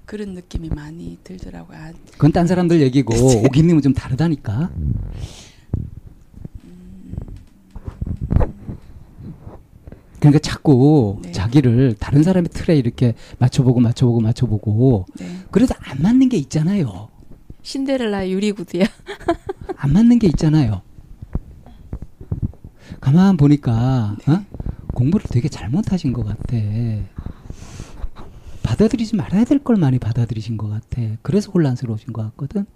그런 0.05 0.35
느낌이 0.35 0.69
많이 0.71 1.19
들더라고요. 1.25 1.77
아, 1.77 1.93
그건 2.13 2.33
딴 2.33 2.47
사람들 2.47 2.81
얘기고 2.81 3.15
오기님은 3.47 3.83
좀 3.83 3.93
다르다니까. 3.95 4.71
그러니까 10.19 10.39
자꾸 10.41 11.21
네. 11.23 11.33
자기를 11.33 11.95
다른 11.99 12.23
사람의 12.23 12.49
틀에 12.51 12.77
이렇게 12.77 13.15
맞춰보고 13.39 13.81
맞춰보고 13.81 14.21
맞춰보고 14.21 15.07
네. 15.19 15.27
그래도 15.51 15.75
안 15.81 16.03
맞는 16.03 16.29
게 16.29 16.37
있잖아요. 16.37 17.09
신데렐라 17.63 18.29
유리구두야. 18.31 18.85
안 19.77 19.93
맞는 19.93 20.19
게 20.19 20.27
있잖아요. 20.29 20.83
가만 23.01 23.37
보니까 23.37 24.17
어? 24.27 24.45
공부를 24.95 25.27
되게 25.31 25.49
잘못하신 25.49 26.13
것 26.13 26.25
같아. 26.25 26.57
받아들이지 28.63 29.17
말아야 29.17 29.45
될 29.45 29.59
걸 29.61 29.77
많이 29.77 29.99
받아들이신 29.99 30.57
것 30.57 30.69
같아. 30.69 31.03
그래서 31.23 31.51
혼란스러우신 31.53 32.13
것 32.13 32.23
같거든. 32.23 32.67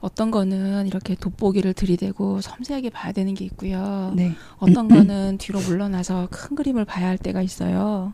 어떤 0.00 0.30
거는 0.30 0.86
이렇게 0.86 1.14
돋보기를 1.14 1.74
들이대고 1.74 2.40
섬세하게 2.40 2.90
봐야 2.90 3.12
되는 3.12 3.34
게 3.34 3.44
있고요. 3.46 4.12
네. 4.14 4.32
어떤 4.58 4.88
거는 4.88 5.38
뒤로 5.38 5.58
물러나서 5.60 6.28
큰 6.30 6.56
그림을 6.56 6.84
봐야 6.84 7.08
할 7.08 7.18
때가 7.18 7.42
있어요. 7.42 8.12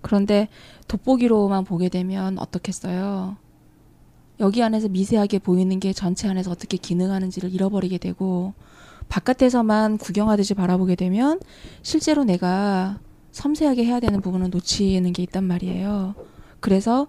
그런데 0.00 0.48
돋보기로만 0.86 1.64
보게 1.64 1.88
되면 1.88 2.38
어떻겠어요? 2.38 3.36
여기 4.40 4.62
안에서 4.62 4.88
미세하게 4.88 5.40
보이는 5.40 5.80
게 5.80 5.92
전체 5.92 6.28
안에서 6.28 6.52
어떻게 6.52 6.76
기능하는지를 6.76 7.52
잃어버리게 7.52 7.98
되고 7.98 8.54
바깥에서만 9.08 9.98
구경하듯이 9.98 10.54
바라보게 10.54 10.94
되면 10.94 11.40
실제로 11.82 12.22
내가 12.22 13.00
섬세하게 13.32 13.84
해야 13.84 13.98
되는 13.98 14.20
부분은 14.20 14.50
놓치는 14.50 15.12
게 15.12 15.22
있단 15.24 15.44
말이에요. 15.44 16.14
그래서 16.60 17.08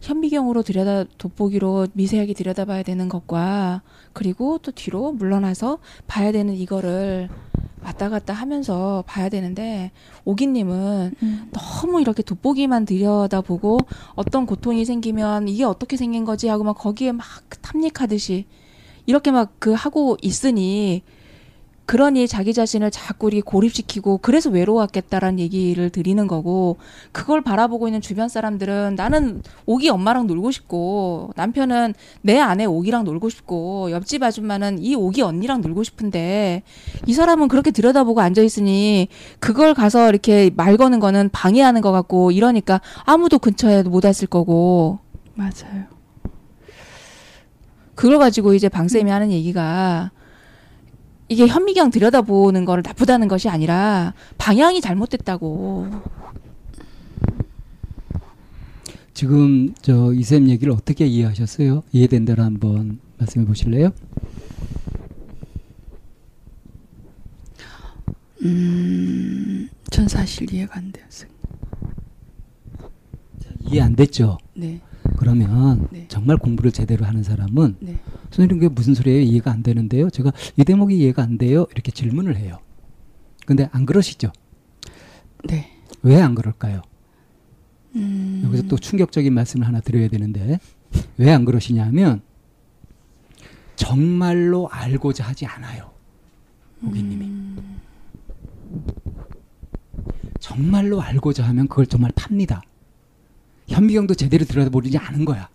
현미경으로 0.00 0.62
들여다 0.62 1.04
돋보기로 1.18 1.88
미세하게 1.92 2.34
들여다봐야 2.34 2.82
되는 2.82 3.08
것과 3.08 3.82
그리고 4.12 4.58
또 4.58 4.70
뒤로 4.72 5.12
물러나서 5.12 5.78
봐야 6.06 6.32
되는 6.32 6.54
이거를 6.54 7.28
왔다 7.82 8.08
갔다 8.08 8.32
하면서 8.34 9.04
봐야 9.06 9.28
되는데 9.28 9.92
오기님은 10.24 11.14
음. 11.22 11.50
너무 11.52 12.00
이렇게 12.00 12.22
돋보기만 12.22 12.84
들여다보고 12.84 13.78
어떤 14.14 14.46
고통이 14.46 14.84
생기면 14.84 15.48
이게 15.48 15.64
어떻게 15.64 15.96
생긴 15.96 16.24
거지 16.24 16.48
하고 16.48 16.64
막 16.64 16.74
거기에 16.74 17.12
막 17.12 17.26
탐닉하듯이 17.62 18.46
이렇게 19.06 19.30
막 19.30 19.52
그 19.58 19.72
하고 19.72 20.16
있으니 20.22 21.02
그러니 21.88 22.28
자기 22.28 22.52
자신을 22.52 22.90
자꾸 22.90 23.28
이렇게 23.28 23.40
고립시키고 23.40 24.18
그래서 24.18 24.50
외로웠겠다라는 24.50 25.38
얘기를 25.38 25.88
드리는 25.88 26.26
거고 26.26 26.76
그걸 27.12 27.40
바라보고 27.40 27.88
있는 27.88 28.02
주변 28.02 28.28
사람들은 28.28 28.94
나는 28.94 29.42
오기 29.64 29.88
엄마랑 29.88 30.26
놀고 30.26 30.50
싶고 30.50 31.30
남편은 31.34 31.94
내 32.20 32.38
아내 32.38 32.66
오기랑 32.66 33.04
놀고 33.04 33.30
싶고 33.30 33.90
옆집 33.90 34.22
아줌마는 34.22 34.80
이 34.80 34.94
오기 34.96 35.22
언니랑 35.22 35.62
놀고 35.62 35.82
싶은데 35.82 36.62
이 37.06 37.14
사람은 37.14 37.48
그렇게 37.48 37.70
들여다보고 37.70 38.20
앉아 38.20 38.42
있으니 38.42 39.08
그걸 39.38 39.72
가서 39.72 40.10
이렇게 40.10 40.50
말 40.54 40.76
거는 40.76 41.00
거는 41.00 41.30
방해하는 41.30 41.80
것 41.80 41.90
같고 41.90 42.32
이러니까 42.32 42.82
아무도 43.04 43.38
근처에 43.38 43.82
못 43.84 44.04
왔을 44.04 44.28
거고 44.28 44.98
맞아요. 45.36 45.86
그걸 47.94 48.18
가지고 48.18 48.52
이제 48.52 48.68
방쌤이 48.68 49.10
하는 49.10 49.32
얘기가 49.32 50.10
이게 51.28 51.46
현미경 51.46 51.90
들여다보는 51.90 52.64
거를 52.64 52.82
나쁘다는 52.84 53.28
것이 53.28 53.48
아니라 53.48 54.14
방향이 54.38 54.80
잘못됐다고. 54.80 55.88
지금 59.12 59.74
저 59.82 60.12
이쌤 60.14 60.48
얘기를 60.48 60.72
어떻게 60.72 61.06
이해하셨어요? 61.06 61.82
이해된 61.92 62.24
대로 62.24 62.44
한번 62.44 63.00
말씀해 63.18 63.44
보실래요? 63.46 63.90
음, 68.42 69.68
전 69.90 70.08
사실 70.08 70.52
이해가 70.52 70.78
안 70.78 70.92
돼요. 70.92 71.04
선생님. 71.08 71.36
이해 73.70 73.80
안 73.82 73.96
됐죠? 73.96 74.38
네. 74.54 74.80
그러면 75.16 75.88
네. 75.90 76.06
정말 76.08 76.36
공부를 76.36 76.70
제대로 76.72 77.04
하는 77.06 77.22
사람은 77.22 77.76
네. 77.80 77.98
선생님 78.30 78.58
그게 78.58 78.68
무슨 78.68 78.94
소리예요? 78.94 79.20
이해가 79.22 79.50
안 79.50 79.62
되는데요. 79.62 80.10
제가 80.10 80.32
이 80.56 80.64
대목이 80.64 80.96
이해가 80.98 81.22
안 81.22 81.38
돼요. 81.38 81.66
이렇게 81.72 81.90
질문을 81.92 82.36
해요. 82.36 82.58
근데 83.46 83.68
안 83.72 83.86
그러시죠? 83.86 84.30
네. 85.44 85.70
왜 86.02 86.20
안 86.20 86.34
그럴까요? 86.34 86.82
음. 87.96 88.42
여기서 88.44 88.64
또 88.64 88.76
충격적인 88.76 89.32
말씀을 89.32 89.66
하나 89.66 89.80
드려야 89.80 90.08
되는데 90.08 90.58
왜 91.16 91.30
안 91.30 91.44
그러시냐면 91.44 92.22
정말로 93.76 94.68
알고자 94.70 95.24
하지 95.24 95.46
않아요. 95.46 95.90
고객님이 96.80 97.24
음. 97.24 97.80
정말로 100.40 101.00
알고자 101.00 101.44
하면 101.48 101.68
그걸 101.68 101.86
정말 101.86 102.12
팝니다. 102.14 102.62
현미경도 103.68 104.14
제대로 104.14 104.44
들여다보지 104.44 104.96
않은 104.98 105.24
거야. 105.24 105.48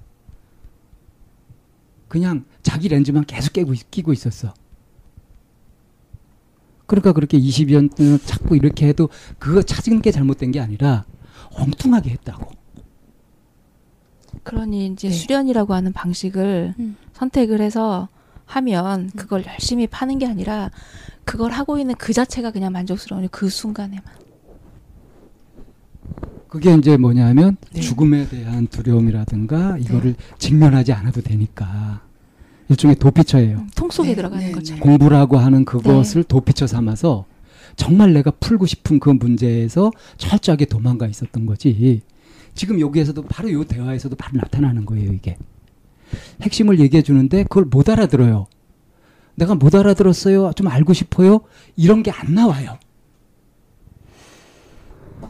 그냥 2.08 2.45
자기 2.62 2.88
렌즈만 2.88 3.26
계속 3.26 3.54
깨고 3.54 3.73
있- 3.73 3.89
끼고 3.91 4.13
있었어. 4.13 4.54
그러니까 6.86 7.12
그렇게 7.13 7.39
20년 7.39 7.95
동안 7.95 8.19
찾고 8.23 8.56
이렇게 8.56 8.88
해도 8.88 9.10
그거 9.39 9.63
찾은 9.63 10.02
게 10.02 10.12
잘못된 10.12 10.52
게 10.52 10.60
아니라 10.60 11.06
엉뚱하게 11.56 12.12
했다고. 12.12 12.52
그러니 14.43 14.88
이제 14.88 15.08
네. 15.10 15.13
수련이라고 15.13 15.73
하는 15.73 15.93
방식을 15.93 16.76
음. 16.78 16.97
선택을 17.13 17.62
해서 17.62 18.10
하면 18.45 19.10
그걸 19.15 19.45
열심히 19.47 19.88
파는 19.88 20.19
게 20.19 20.28
아니라 20.28 20.69
그걸 21.23 21.52
하고 21.52 21.80
있는 21.80 21.95
그 21.95 22.13
자체가 22.13 22.52
그냥 22.52 22.73
만족스러운 22.73 23.28
그 23.30 23.49
순간에만. 23.49 24.04
그게 26.53 26.71
이제 26.75 26.97
뭐냐면 26.97 27.57
네. 27.71 27.81
죽음에 27.81 28.29
대한 28.29 28.67
두려움이라든가 28.67 29.79
이거를 29.79 30.13
직면하지 30.37 30.93
않아도 30.93 31.19
되니까 31.21 32.01
일종의 32.69 32.95
도피처예요. 32.97 33.65
통 33.73 33.89
속에 33.89 34.09
네, 34.09 34.15
들어가는 34.15 34.45
네, 34.45 34.51
거죠. 34.51 34.75
네. 34.75 34.79
공부라고 34.79 35.37
하는 35.37 35.65
그것을 35.65 36.23
도피처 36.23 36.67
삼아서 36.67 37.25
정말 37.75 38.13
내가 38.13 38.29
풀고 38.29 38.67
싶은 38.67 38.99
그 38.99 39.09
문제에서 39.09 39.91
철저하게 40.17 40.65
도망가 40.65 41.07
있었던 41.07 41.47
거지. 41.47 42.01
지금 42.53 42.79
여기에서도 42.79 43.19
바로 43.23 43.51
요 43.51 43.63
대화에서도 43.63 44.15
바로 44.15 44.37
나타나는 44.37 44.85
거예요, 44.85 45.11
이게. 45.11 45.37
핵심을 46.43 46.79
얘기해 46.79 47.01
주는데 47.01 47.45
그걸 47.45 47.65
못 47.65 47.89
알아들어요. 47.89 48.45
내가 49.33 49.55
못 49.55 49.73
알아들었어요. 49.73 50.51
좀 50.55 50.67
알고 50.67 50.93
싶어요. 50.93 51.41
이런 51.75 52.03
게 52.03 52.11
안 52.11 52.35
나와요. 52.35 52.77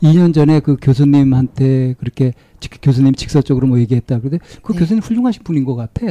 2년 0.04 0.34
전에 0.34 0.60
그 0.60 0.78
교수님한테 0.82 1.96
그렇게 1.98 2.34
직- 2.60 2.80
교수님 2.82 3.16
직설적으로 3.16 3.68
뭐 3.68 3.80
얘기했다 3.80 4.20
그러는데 4.20 4.44
그 4.62 4.74
네. 4.74 4.80
교수님 4.80 5.02
훌륭하신 5.02 5.44
분인 5.44 5.64
것 5.64 5.76
같아. 5.76 6.06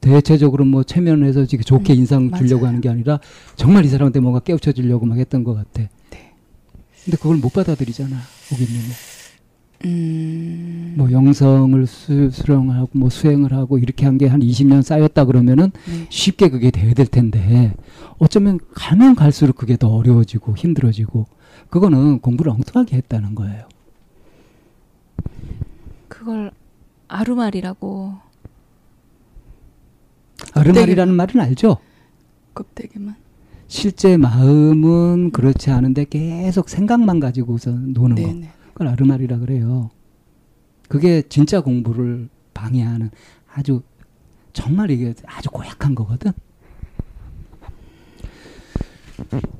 대체적으로 0.00 0.64
뭐 0.64 0.82
체면해서 0.82 1.44
지금 1.46 1.62
좋게 1.64 1.92
음, 1.94 1.98
인상 1.98 2.30
주려고 2.32 2.62
맞아요. 2.62 2.68
하는 2.68 2.80
게 2.80 2.88
아니라 2.88 3.20
정말 3.56 3.84
이 3.84 3.88
사람한테 3.88 4.20
뭔가 4.20 4.40
깨우쳐 4.40 4.72
주려고 4.72 5.04
막 5.06 5.18
했던 5.18 5.44
것 5.44 5.54
같아. 5.54 5.82
네. 6.10 6.32
근데 7.04 7.16
그걸 7.18 7.36
못 7.36 7.52
받아들이잖아, 7.52 8.16
오기님은. 8.52 8.84
음. 9.86 10.94
뭐 10.98 11.10
영성을 11.10 11.86
수, 11.86 12.30
수령하고 12.30 12.90
뭐 12.92 13.08
수행을 13.08 13.52
하고 13.54 13.78
이렇게 13.78 14.04
한 14.04 14.18
게 14.18 14.26
한 14.26 14.40
20년 14.40 14.82
쌓였다 14.82 15.24
그러면은 15.24 15.70
네. 15.86 16.06
쉽게 16.10 16.48
그게 16.50 16.70
돼야 16.70 16.92
될 16.92 17.06
텐데 17.06 17.74
어쩌면 18.18 18.58
가면 18.74 19.14
갈수록 19.16 19.54
그게 19.56 19.78
더 19.78 19.88
어려워지고 19.88 20.54
힘들어지고 20.56 21.26
그거는 21.70 22.20
공부를 22.20 22.52
엉뚱하게 22.52 22.96
했다는 22.96 23.34
거예요. 23.34 23.68
그걸 26.08 26.50
아루말이라고 27.08 28.14
아르말이라는 30.52 31.14
말은 31.14 31.40
알죠? 31.40 31.78
껍데기만. 32.54 33.16
실제 33.68 34.16
마음은 34.16 35.30
그렇지 35.30 35.70
않은데 35.70 36.04
계속 36.04 36.68
생각만 36.68 37.20
가지고서 37.20 37.70
노는 37.70 38.16
거. 38.16 38.22
네네. 38.22 38.50
그걸 38.72 38.88
아르말이라 38.88 39.38
그래요. 39.38 39.90
그게 40.88 41.22
진짜 41.28 41.60
공부를 41.60 42.28
방해하는 42.52 43.10
아주 43.54 43.82
정말 44.52 44.90
이게 44.90 45.14
아주 45.26 45.50
고약한 45.50 45.94
거거든. 45.94 46.32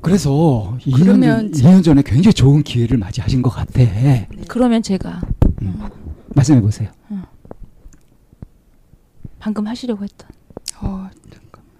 그래서 0.00 0.76
2년, 0.80 0.96
그러면 0.96 1.52
전, 1.52 1.72
2년 1.80 1.84
전에 1.84 2.02
굉장히 2.02 2.32
좋은 2.34 2.62
기회를 2.62 2.98
맞이하신 2.98 3.42
것 3.42 3.50
같아. 3.50 3.80
그러면 4.48 4.82
제가 4.82 5.20
말씀해 6.34 6.60
보세요. 6.60 6.90
방금 9.38 9.66
하시려고 9.66 10.04
했던 10.04 10.28
어, 10.82 11.08
잠깐만. 11.30 11.72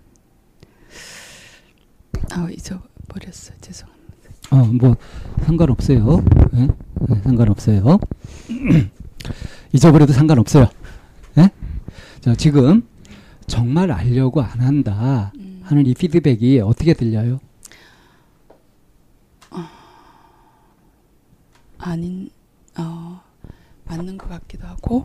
아, 2.32 2.50
잊어버렸어. 2.50 3.54
죄송합니다. 3.60 4.00
어, 4.50 4.56
뭐 4.56 4.96
상관없어요. 5.44 6.24
예? 6.54 6.66
네, 6.66 7.20
상관없어요. 7.22 7.98
잊어버려도 9.72 10.12
상관없어요. 10.12 10.68
예? 11.38 11.50
자, 12.20 12.34
지금 12.34 12.82
정말 13.46 13.90
알려고 13.90 14.42
안 14.42 14.60
한다 14.60 15.32
음. 15.36 15.60
하는 15.64 15.86
이 15.86 15.94
피드백이 15.94 16.60
어떻게 16.60 16.94
들려요? 16.94 17.40
아닌, 21.80 22.30
어, 22.78 23.20
맞는 23.84 24.18
것 24.18 24.28
같기도 24.28 24.66
하고, 24.66 25.04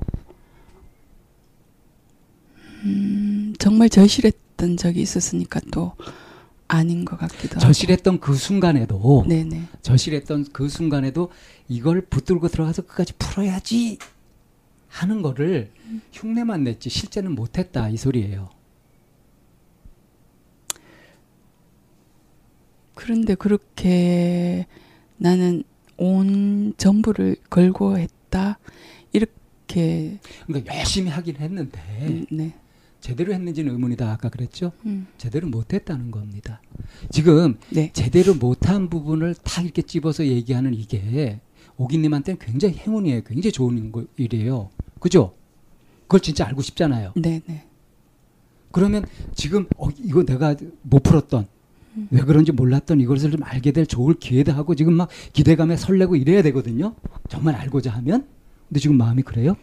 음, 2.84 3.54
정말 3.58 3.90
절실했던 3.90 4.78
적이 4.78 5.02
있었으니까 5.02 5.60
또 5.72 5.94
아닌 6.68 7.06
것 7.06 7.18
같기도 7.18 7.56
하고. 7.56 7.60
절실했던 7.62 8.20
그 8.20 8.36
순간에도 8.36 9.26
네네. 9.28 9.64
절실했던 9.82 10.48
그 10.52 10.70
순간에도 10.70 11.32
이걸 11.68 12.02
붙들고 12.02 12.48
들어가서 12.48 12.84
끝까지 12.84 13.14
풀어야지 13.14 13.98
하는 14.88 15.22
거를 15.22 15.72
흉내만 16.14 16.64
냈지 16.64 16.90
실제는 16.90 17.34
못했다 17.36 17.90
이 17.90 17.98
소리예요. 17.98 18.50
그런데 22.94 23.36
그렇게 23.36 24.68
나는 25.18 25.64
온 25.98 26.74
전부를 26.78 27.38
걸고 27.50 27.98
했다. 27.98 28.60
이렇게, 29.14 30.20
그러니까 30.46 30.76
열심히 30.76 31.10
하긴 31.10 31.38
했는데 31.38 31.80
음, 32.02 32.26
네. 32.32 32.54
제대로 33.00 33.34
했는지는 33.34 33.72
의문이다 33.72 34.12
아까 34.12 34.30
그랬죠. 34.30 34.72
음, 34.86 35.08
제대로 35.18 35.48
못했다는 35.48 36.12
겁니다. 36.12 36.62
지금 37.12 37.58
네. 37.70 37.92
제대로 37.94 38.34
못한 38.34 38.90
부분을 38.90 39.36
다 39.36 39.62
이렇게 39.62 39.82
집어서 39.82 40.26
얘기하는 40.26 40.74
이게 40.74 41.40
오기님한테는 41.78 42.40
굉장히 42.40 42.76
행운이에요. 42.76 43.22
굉장히 43.24 43.52
좋은 43.52 43.92
거- 43.92 44.06
일이에요. 44.18 44.70
그죠? 45.00 45.36
그걸 46.04 46.20
진짜 46.22 46.46
알고 46.48 46.62
싶잖아요. 46.62 47.14
네네. 47.16 47.68
그러면 48.72 49.06
지금 49.36 49.68
어, 49.78 49.88
이거 50.04 50.24
내가 50.26 50.56
못 50.82 51.02
풀었던 51.04 51.48
왜 52.12 52.22
그런지 52.22 52.52
몰랐던 52.52 53.00
이것을 53.02 53.32
좀 53.32 53.44
알게 53.44 53.72
될 53.72 53.86
좋을 53.86 54.16
기회다 54.16 54.56
하고 54.56 54.76
지금 54.76 54.94
막 54.94 55.10
기대감에 55.34 55.78
설레고 55.78 56.16
이래야 56.16 56.42
되거든요. 56.44 56.96
정말 57.30 57.56
알고자 57.56 57.92
하면. 57.92 58.28
근데 58.68 58.80
지금 58.80 58.98
마음이 58.98 59.24
그래요? 59.24 59.56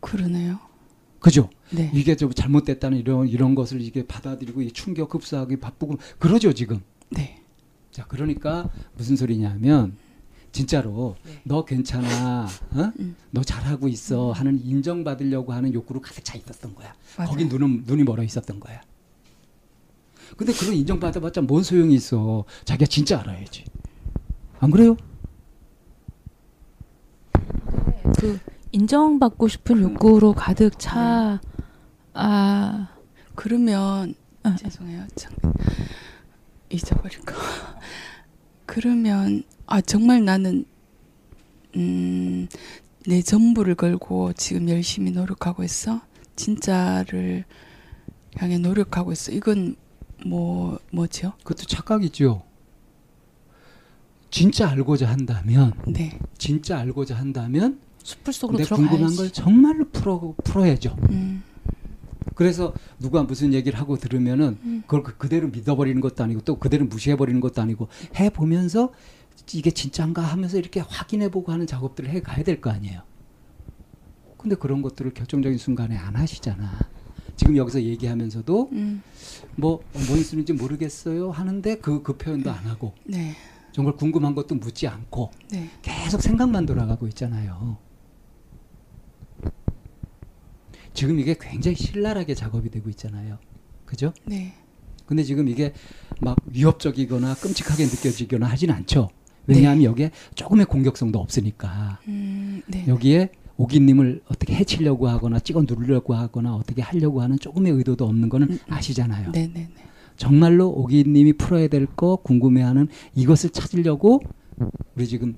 그러네요. 0.00 0.58
그죠? 1.18 1.48
네. 1.70 1.90
이게 1.94 2.16
좀 2.16 2.32
잘못됐다는 2.32 2.98
이런 2.98 3.26
이런 3.28 3.54
것을 3.54 3.80
이게 3.80 4.06
받아들이고 4.06 4.60
이 4.60 4.70
충격 4.72 5.14
흡수하기 5.14 5.56
바쁘고 5.56 5.96
그러죠 6.18 6.52
지금. 6.52 6.82
네. 7.08 7.40
자, 7.90 8.04
그러니까 8.06 8.68
무슨 8.96 9.16
소리냐면 9.16 9.96
진짜로 10.52 11.16
네. 11.24 11.40
너 11.44 11.64
괜찮아, 11.64 12.46
어? 12.72 12.92
음. 13.00 13.16
너 13.30 13.42
잘하고 13.42 13.88
있어 13.88 14.32
하는 14.32 14.60
인정받으려고 14.62 15.52
하는 15.52 15.72
욕구로 15.72 16.00
가득 16.00 16.24
차 16.24 16.36
있었던 16.36 16.74
거야. 16.74 16.94
맞아요. 17.16 17.30
거기 17.30 17.46
눈은 17.46 17.84
눈이 17.86 18.04
멀어 18.04 18.22
있었던 18.22 18.60
거야. 18.60 18.82
근데 20.36 20.52
그런 20.52 20.74
인정받아봤자 20.74 21.42
뭔 21.42 21.62
소용이 21.62 21.94
있어? 21.94 22.44
자기가 22.64 22.86
진짜 22.88 23.20
알아야지. 23.20 23.64
안 24.60 24.70
그래요? 24.70 24.96
그 28.18 28.38
인정받고 28.72 29.48
싶은 29.48 29.82
욕구로 29.82 30.32
가득 30.32 30.78
차 30.78 31.40
아, 32.14 32.88
그러면 33.34 34.14
아. 34.42 34.56
죄송해요. 34.56 35.06
참 35.14 35.32
잊어버릴까. 36.70 37.34
그러면 38.66 39.42
아 39.66 39.80
정말 39.80 40.24
나는 40.24 40.64
음, 41.76 42.48
내 43.06 43.20
전부를 43.22 43.74
걸고 43.74 44.32
지금 44.34 44.68
열심히 44.68 45.10
노력하고 45.10 45.62
있어. 45.64 46.00
진짜를 46.36 47.44
향해 48.36 48.58
노력하고 48.58 49.12
있어. 49.12 49.32
이건 49.32 49.76
뭐 50.24 50.78
뭐죠? 50.90 51.32
그것도 51.44 51.66
착각이죠. 51.66 52.42
진짜 54.30 54.68
알고자 54.68 55.08
한다면, 55.08 55.72
네. 55.86 56.18
진짜 56.38 56.78
알고자 56.78 57.14
한다면 57.16 57.78
숲을 58.02 58.32
속으로 58.32 58.58
내 58.58 58.64
들어가야지. 58.64 58.88
궁금한 58.90 59.16
걸 59.16 59.30
정말로 59.30 59.88
풀어 59.90 60.34
풀어야죠. 60.42 60.96
음, 61.10 61.42
그래서 62.34 62.74
누가 62.98 63.22
무슨 63.22 63.54
얘기를 63.54 63.78
하고 63.78 63.96
들으면은 63.96 64.58
음. 64.64 64.82
그걸 64.86 65.02
그- 65.04 65.16
그대로 65.16 65.48
믿어버리는 65.48 66.00
것도 66.00 66.24
아니고 66.24 66.40
또 66.40 66.58
그대로 66.58 66.84
무시해버리는 66.86 67.40
것도 67.40 67.62
아니고 67.62 67.88
해 68.16 68.28
보면서 68.30 68.92
이게 69.52 69.70
진짜인가 69.70 70.22
하면서 70.22 70.58
이렇게 70.58 70.80
확인해보고 70.80 71.52
하는 71.52 71.66
작업들을 71.66 72.10
해 72.10 72.20
가야 72.20 72.42
될 72.42 72.60
거 72.60 72.70
아니에요. 72.70 73.02
근데 74.36 74.56
그런 74.56 74.82
것들을 74.82 75.14
결정적인 75.14 75.58
순간에 75.58 75.96
안 75.96 76.16
하시잖아. 76.16 76.78
지금 77.36 77.56
여기서 77.56 77.82
얘기하면서도 77.82 78.68
음, 78.72 79.02
뭐 79.56 79.80
뭔 79.92 80.22
쓰는지 80.22 80.52
모르겠어요 80.52 81.30
하는데 81.30 81.76
그그 81.78 82.16
표현도 82.16 82.50
안 82.50 82.66
하고 82.66 82.92
네. 83.04 83.34
정말 83.72 83.96
궁금한 83.96 84.34
것도 84.34 84.54
묻지 84.56 84.86
않고 84.86 85.30
네. 85.50 85.68
계속 85.82 86.22
생각만 86.22 86.66
돌아가고 86.66 87.08
있잖아요. 87.08 87.78
지금 90.92 91.18
이게 91.18 91.36
굉장히 91.40 91.76
신랄하게 91.76 92.34
작업이 92.34 92.70
되고 92.70 92.88
있잖아요. 92.90 93.38
그죠? 93.84 94.12
네. 94.24 94.52
근데 95.06 95.22
지금 95.24 95.48
이게 95.48 95.72
막 96.20 96.36
위협적이거나 96.46 97.34
끔찍하게 97.34 97.84
느껴지거나 97.86 98.46
하진 98.46 98.70
않죠. 98.70 99.10
왜냐하면 99.46 99.82
여기에 99.82 100.10
조금의 100.34 100.66
공격성도 100.66 101.18
없으니까. 101.18 101.98
음, 102.08 102.62
네. 102.66 102.86
여기에 102.86 103.30
오기님을 103.56 104.22
어떻게 104.26 104.54
해치려고 104.54 105.08
하거나 105.08 105.38
찍어 105.38 105.62
누르려고 105.62 106.14
하거나 106.14 106.54
어떻게 106.56 106.82
하려고 106.82 107.22
하는 107.22 107.38
조금의 107.38 107.72
의도도 107.72 108.04
없는 108.04 108.28
거는 108.28 108.48
음, 108.48 108.52
음. 108.54 108.72
아시잖아요. 108.72 109.30
네, 109.32 109.46
네, 109.52 109.68
네. 109.74 109.84
정말로 110.16 110.68
오기님이 110.70 111.34
풀어야 111.34 111.68
될 111.68 111.86
거 111.86 112.16
궁금해하는 112.16 112.88
이것을 113.14 113.50
찾으려고 113.50 114.20
우리 114.96 115.06
지금 115.06 115.36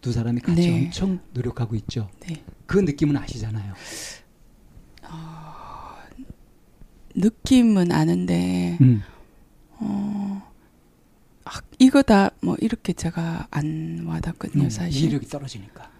두 0.00 0.12
사람이 0.12 0.40
같이 0.40 0.70
네. 0.70 0.84
엄청 0.86 1.18
노력하고 1.32 1.74
있죠. 1.76 2.08
네. 2.20 2.42
그 2.66 2.78
느낌은 2.78 3.16
아시잖아요. 3.16 3.74
느낌은 7.14 7.92
아는데 7.92 8.76
음. 8.80 9.02
어, 9.78 10.42
아, 11.44 11.60
이거 11.78 12.02
다 12.02 12.30
뭐 12.42 12.56
이렇게 12.60 12.92
제가 12.92 13.48
안 13.50 14.04
와닿거든요 14.06 14.64
음, 14.64 14.70
사실. 14.70 15.02
이해력이 15.02 15.26
떨어지니까. 15.28 15.90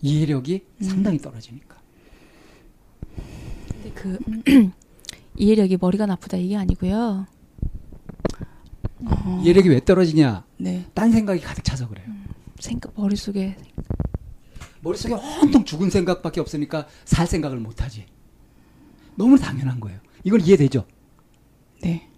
이해력이 0.00 0.64
음. 0.80 0.84
상당히 0.84 1.18
떨어지니까. 1.18 1.76
근데 3.72 3.90
그 3.94 4.18
이해력이 5.36 5.78
머리가 5.80 6.06
나쁘다 6.06 6.36
이게 6.36 6.56
아니고요. 6.56 7.26
어, 9.00 9.40
이해력이 9.44 9.68
왜 9.68 9.84
떨어지냐? 9.84 10.44
네. 10.58 10.86
딴 10.94 11.12
생각이 11.12 11.40
가득 11.40 11.62
차서 11.64 11.88
그래요. 11.88 12.06
생각 12.58 12.92
머릿속에 12.96 13.56
머릿속에 14.80 15.14
온통 15.14 15.64
죽은 15.64 15.90
생각밖에 15.90 16.40
없으니까 16.40 16.86
살 17.04 17.26
생각을 17.26 17.58
못 17.58 17.82
하지. 17.82 18.06
너무 19.16 19.38
당연한 19.38 19.80
거예요. 19.80 19.98
이걸 20.24 20.40
이해되죠? 20.40 20.86
네. 21.82 22.08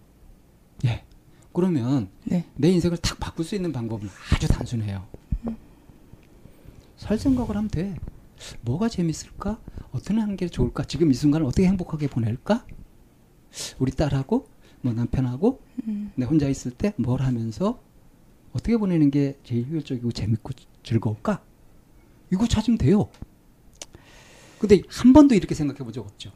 예. 0.85 1.05
그러면 1.53 2.11
네. 2.25 2.47
내 2.55 2.69
인생을 2.71 2.99
탁 2.99 3.19
바꿀 3.19 3.45
수 3.45 3.55
있는 3.55 3.73
방법은 3.73 4.09
아주 4.35 4.49
단순해요. 4.49 5.07
살 7.01 7.19
생각을 7.19 7.57
하면 7.57 7.69
돼. 7.71 7.97
뭐가 8.61 8.91
재밌을까? 8.91 9.59
어떻게 9.91 10.15
하는 10.21 10.37
게 10.37 10.49
좋을까? 10.49 10.85
지금 10.85 11.11
이 11.11 11.15
순간을 11.15 11.47
어떻게 11.47 11.67
행복하게 11.67 12.09
보낼까? 12.09 12.67
우리 13.79 13.91
딸하고 13.91 14.47
뭐 14.83 14.93
남편하고 14.93 15.63
음. 15.89 16.13
내 16.15 16.27
혼자 16.27 16.47
있을 16.47 16.71
때 16.73 16.93
뭘 16.99 17.23
하면서 17.23 17.83
어떻게 18.53 18.77
보내는 18.77 19.11
게 19.11 19.39
제일 19.45 19.67
효율적이고 19.67 20.13
재밌고 20.13 20.53
즐거울까? 20.83 21.43
이거 22.31 22.47
찾으면 22.47 22.77
돼요. 22.77 23.09
근데 24.59 24.83
한 24.91 25.15
번도 25.15 25.35
이렇게 25.35 25.55
생각해 25.55 25.79
본 25.79 25.93
적 25.93 26.05
없죠. 26.07 26.31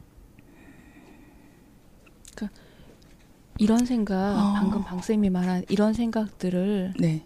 이런 3.59 3.85
생각 3.85 4.33
어. 4.35 4.53
방금 4.53 4.83
방 4.83 4.99
쌤이 4.99 5.29
말한 5.29 5.63
이런 5.69 5.93
생각들을 5.93 6.95
네. 6.99 7.23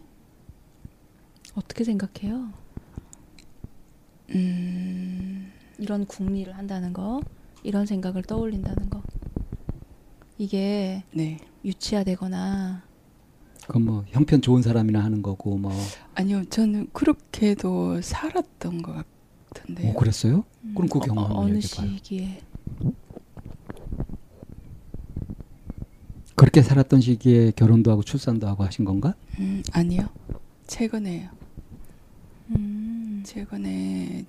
어떻게 1.56 1.84
생각해요? 1.86 2.52
음. 4.32 5.52
이런 5.78 6.06
궁리를 6.06 6.56
한다는 6.58 6.94
거, 6.94 7.22
이런 7.64 7.86
생각을 7.86 8.24
떠올린다는 8.24 8.90
거. 8.90 9.02
이게 10.38 11.04
네. 11.12 11.38
유치화되거나 11.66 12.84
그건 13.68 13.86
뭐 13.86 14.04
형편 14.08 14.42
좋은 14.42 14.62
사람이나 14.62 15.04
하는 15.04 15.22
거고 15.22 15.58
뭐 15.58 15.72
아니요, 16.16 16.44
저는 16.50 16.88
그렇게도 16.94 18.02
살았던 18.02 18.82
것 18.82 19.06
같은데요. 19.54 19.92
어, 19.92 19.96
그랬어요? 19.96 20.44
그럼 20.74 20.88
그 20.90 21.00
경험 21.00 21.32
어, 21.32 21.40
어느 21.42 21.52
봐요. 21.52 21.62
시기에 21.62 22.42
그렇게 26.36 26.62
살았던 26.62 27.02
시기에 27.02 27.52
결혼도 27.52 27.92
하고 27.92 28.02
출산도 28.02 28.48
하고 28.48 28.64
하신 28.64 28.86
건가? 28.86 29.14
음, 29.40 29.62
아니요. 29.74 30.08
최근에요. 30.68 31.30
음, 33.30 33.46
최근에 33.46 34.26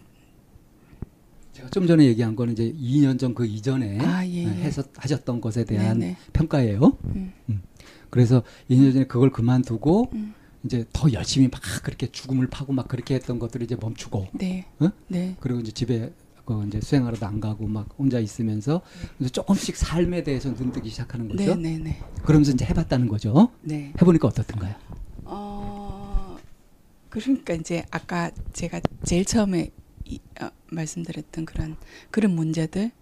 제가 1.53 1.69
좀 1.71 1.87
전에 1.87 2.05
얘기한 2.07 2.37
거는 2.37 2.53
이제 2.53 2.73
2년 2.73 3.19
전 3.19 3.35
그 3.35 3.47
이전에 3.47 3.99
아, 4.01 4.27
예, 4.27 4.45
예. 4.45 4.49
해서 4.49 4.83
하셨던 4.97 5.41
것에 5.41 5.65
대한 5.65 5.99
네네. 5.99 6.17
평가예요. 6.33 6.97
음. 7.05 7.33
그래서 8.11 8.43
2년 8.71 8.93
전에 8.93 9.05
그걸 9.07 9.31
그만두고 9.31 10.11
음. 10.13 10.35
이제 10.65 10.85
더 10.93 11.11
열심히 11.13 11.49
막 11.49 11.61
그렇게 11.83 12.07
죽음을 12.11 12.49
파고 12.49 12.73
막 12.73 12.87
그렇게 12.89 13.15
했던 13.15 13.39
것들을 13.39 13.65
이제 13.65 13.77
멈추고 13.81 14.29
네. 14.35 14.67
어? 14.81 14.91
네. 15.09 15.37
그리고 15.41 15.61
이제 15.61 15.73
집에 15.73 16.13
그 16.45 16.65
이제 16.67 16.81
수행하러도 16.81 17.25
안 17.27 17.41
가고 17.41 17.67
막 17.67 17.89
혼자 17.99 18.19
있으면서 18.19 18.83
조금씩 19.33 19.77
삶에 19.77 20.23
대해서 20.23 20.51
눈뜨기 20.51 20.91
시작하는 20.91 21.29
거죠. 21.29 21.55
네, 21.55 21.77
네, 21.77 21.79
네. 21.79 21.99
그러면서 22.25 22.53
이제 22.53 22.65
해봤다는 22.65 23.09
거죠. 23.09 23.51
네. 23.63 23.93
해보니까 24.01 24.29
어떻던가요? 24.29 24.75
어, 27.11 27.19
그러니까 27.19 27.55
이제 27.55 27.85
아까 27.91 28.31
제가 28.53 28.81
제일 29.05 29.25
처음에 29.25 29.71
이, 30.05 30.21
어, 30.41 30.51
말씀드렸던 30.71 31.45
그런 31.45 31.77
그런 32.11 32.35
문제들 32.35 32.93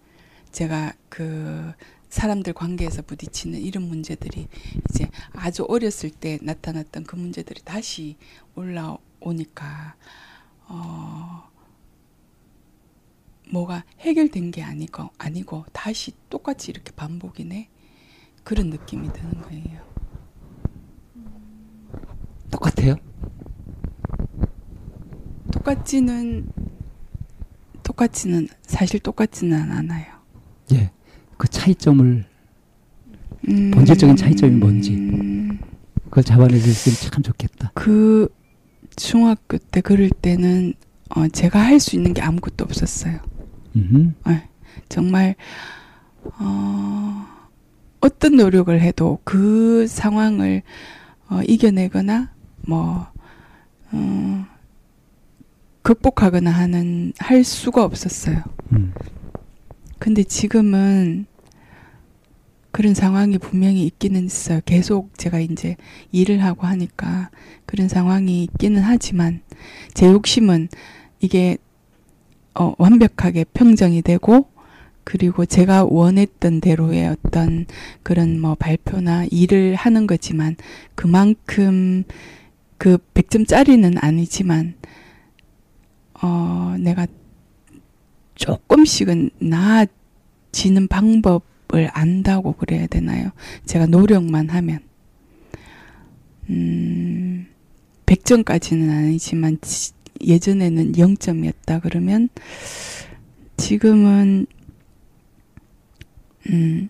제가 0.51 0.93
그 1.09 1.71
사람들 2.09 2.53
관계에서 2.53 3.03
부딪히는 3.03 3.61
이런 3.61 3.83
문제들이 3.83 4.47
이제 4.89 5.07
아주 5.31 5.63
어렸을 5.69 6.09
때 6.09 6.39
나타났던 6.41 7.03
그 7.03 7.15
문제들이 7.15 7.61
다시 7.63 8.17
올라오니까 8.55 9.95
어 10.67 11.47
뭐가 13.51 13.83
해결된 13.99 14.49
게 14.51 14.63
아니고 14.63 15.09
아니고 15.19 15.65
다시 15.71 16.13
똑같이 16.29 16.71
이렇게 16.71 16.91
반복이네 16.91 17.69
그런 18.43 18.71
느낌이 18.71 19.13
드는 19.13 19.41
거예요. 19.41 19.87
똑같아요. 22.49 22.95
똑같지는 25.69 26.47
똑같지는 27.83 28.47
사실 28.61 28.99
똑같지는 28.99 29.71
않아요. 29.71 30.05
예. 30.73 30.91
그 31.37 31.47
차이점을 31.47 32.25
음, 33.47 33.71
본질적인 33.71 34.15
차이점이 34.15 34.55
뭔지. 34.55 34.95
음, 34.95 35.59
그걸 36.05 36.23
잡아낼 36.23 36.59
수 36.59 36.69
있으면 36.89 37.11
참 37.11 37.23
좋겠다. 37.23 37.71
그 37.75 38.27
중학교 38.95 39.57
때 39.57 39.81
그럴 39.81 40.09
때는 40.09 40.73
어, 41.15 41.27
제가 41.27 41.59
할 41.59 41.79
수 41.79 41.95
있는 41.95 42.13
게 42.13 42.21
아무것도 42.21 42.65
없었어요. 42.65 43.19
음. 43.75 44.15
정말 44.89 45.35
어, 46.39 47.25
어떤 48.01 48.35
노력을 48.35 48.79
해도 48.81 49.19
그 49.23 49.87
상황을 49.87 50.63
어, 51.29 51.41
이겨내거나 51.47 52.31
뭐 52.67 53.07
어, 53.91 54.45
극복하거나 55.81 56.51
하는 56.51 57.13
할 57.17 57.43
수가 57.43 57.83
없었어요. 57.83 58.43
음. 58.73 58.93
근데 59.97 60.23
지금은 60.23 61.25
그런 62.71 62.93
상황이 62.93 63.37
분명히 63.37 63.85
있기는 63.85 64.25
있어요. 64.25 64.61
계속 64.65 65.17
제가 65.17 65.39
이제 65.39 65.75
일을 66.11 66.43
하고 66.43 66.67
하니까 66.67 67.29
그런 67.65 67.87
상황이 67.89 68.43
있기는 68.43 68.81
하지만 68.81 69.41
제 69.93 70.07
욕심은 70.07 70.69
이게 71.19 71.57
어, 72.53 72.73
완벽하게 72.77 73.45
평정이 73.53 74.01
되고 74.01 74.47
그리고 75.03 75.45
제가 75.45 75.85
원했던 75.85 76.61
대로의 76.61 77.07
어떤 77.07 77.65
그런 78.03 78.39
뭐 78.39 78.55
발표나 78.55 79.25
일을 79.31 79.75
하는 79.75 80.05
거지만 80.05 80.55
그만큼 80.93 82.03
그 82.77 82.97
100점짜리는 83.15 83.97
아니지만 84.01 84.75
어, 86.21 86.75
내가 86.79 87.07
조금씩은 88.35 89.31
나아지는 89.39 90.87
방법을 90.89 91.89
안다고 91.93 92.53
그래야 92.53 92.87
되나요? 92.87 93.31
제가 93.65 93.85
노력만 93.85 94.49
하면. 94.49 94.79
음, 96.49 97.45
100점까지는 98.05 98.89
아니지만 98.89 99.57
지- 99.61 99.93
예전에는 100.21 100.93
0점이었다 100.93 101.81
그러면 101.81 102.29
지금은 103.57 104.47
음, 106.49 106.89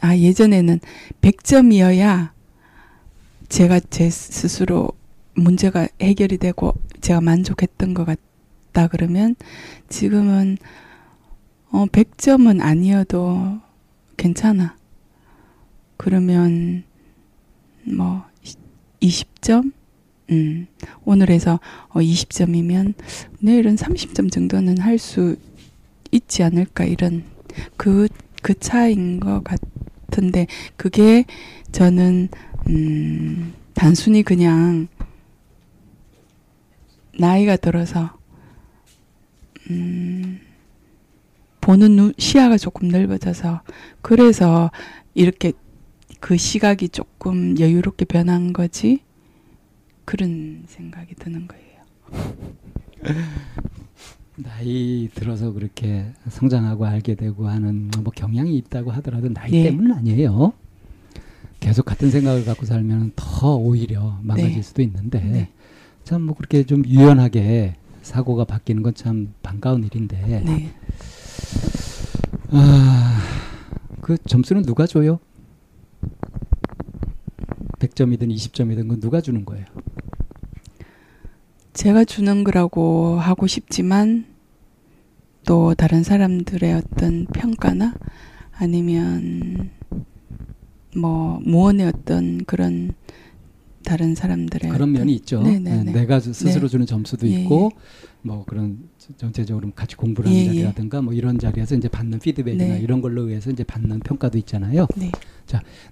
아, 0.00 0.16
예전에는 0.16 0.80
100점이어야 1.20 2.30
제가 3.48 3.80
제 3.90 4.08
스스로 4.10 4.88
문제가 5.34 5.86
해결이 6.00 6.38
되고 6.38 6.72
제가 7.00 7.20
만족했던 7.20 7.94
것 7.94 8.04
같 8.06 8.18
다 8.74 8.88
그러면 8.88 9.36
지금은 9.88 10.58
어, 11.70 11.86
100점은 11.86 12.60
아니어도 12.60 13.60
괜찮아. 14.16 14.76
그러면 15.96 16.82
뭐 17.84 18.24
20점? 19.00 19.72
음. 20.30 20.66
오늘에서 21.04 21.60
어, 21.90 22.00
20점이면 22.00 22.94
내일은 23.40 23.76
30점 23.76 24.30
정도는 24.30 24.78
할 24.78 24.98
수 24.98 25.36
있지 26.10 26.42
않을까 26.42 26.84
이런 26.84 27.24
그, 27.76 28.08
그 28.42 28.54
차이인 28.58 29.20
것 29.20 29.42
같은데 29.44 30.46
그게 30.76 31.24
저는 31.72 32.28
음, 32.68 33.52
단순히 33.74 34.22
그냥 34.22 34.88
나이가 37.18 37.56
들어서 37.56 38.16
음, 39.70 40.40
보는 41.60 41.96
눈, 41.96 42.12
시야가 42.18 42.58
조금 42.58 42.88
넓어져서 42.88 43.62
그래서 44.02 44.70
이렇게 45.14 45.52
그 46.20 46.36
시각이 46.36 46.90
조금 46.90 47.58
여유롭게 47.58 48.04
변한 48.04 48.52
거지 48.52 49.00
그런 50.04 50.64
생각이 50.66 51.14
드는 51.14 51.48
거예요. 51.48 51.64
나이 54.36 55.08
들어서 55.14 55.52
그렇게 55.52 56.06
성장하고 56.28 56.86
알게 56.86 57.14
되고 57.14 57.48
하는 57.48 57.90
뭐 58.02 58.12
경향이 58.14 58.56
있다고 58.56 58.90
하더라도 58.92 59.32
나이 59.32 59.50
네. 59.50 59.62
때문은 59.64 59.92
아니에요. 59.92 60.52
계속 61.60 61.84
같은 61.84 62.10
생각을 62.10 62.44
갖고 62.44 62.66
살면 62.66 63.12
더 63.16 63.56
오히려 63.56 64.18
망가질 64.22 64.54
네. 64.56 64.62
수도 64.62 64.82
있는데 64.82 65.20
네. 65.20 65.48
참뭐 66.02 66.34
그렇게 66.34 66.64
좀 66.64 66.84
유연하게 66.84 67.74
사고가 68.04 68.44
바뀌는 68.44 68.82
건 68.82 68.94
참 68.94 69.32
반가운 69.42 69.82
일인데 69.82 70.42
네. 70.44 70.70
아, 72.50 73.18
그 74.00 74.16
점수는 74.18 74.62
누가 74.62 74.86
줘요? 74.86 75.18
100점이든 77.80 78.32
20점이든 78.34 78.82
그건 78.82 79.00
누가 79.00 79.20
주는 79.20 79.44
거예요? 79.44 79.64
제가 81.72 82.04
주는 82.04 82.44
거라고 82.44 83.18
하고 83.18 83.46
싶지만 83.48 84.26
또 85.46 85.74
다른 85.74 86.02
사람들의 86.04 86.72
어떤 86.74 87.26
평가나 87.26 87.94
아니면 88.52 89.70
뭐 90.96 91.40
무언의 91.42 91.88
어떤 91.88 92.44
그런 92.44 92.94
다른 93.84 94.14
사람들의 94.14 94.70
그런 94.70 94.92
면이 94.92 95.14
있죠. 95.16 95.42
네네네. 95.42 95.84
네, 95.84 95.92
내가 95.92 96.18
스스로 96.18 96.62
네. 96.62 96.68
주는 96.68 96.86
점수도 96.86 97.28
예, 97.28 97.42
있고 97.42 97.70
뭐 98.22 98.44
그런 98.44 98.88
전체적으로 99.16 99.70
같이 99.72 99.96
공부를 99.96 100.30
하는 100.30 100.40
예, 100.40 100.42
예. 100.42 100.46
자리라든가 100.46 101.02
뭐 101.02 101.12
이런 101.12 101.38
자리에서 101.38 101.76
이제 101.76 101.88
받는 101.88 102.18
피드백이나 102.18 102.74
네. 102.74 102.80
이런 102.80 103.00
걸로 103.00 103.28
의해서 103.28 103.50
이제 103.50 103.62
받는 103.62 104.00
평가도 104.00 104.38
있잖아요. 104.38 104.86
네. 104.96 105.10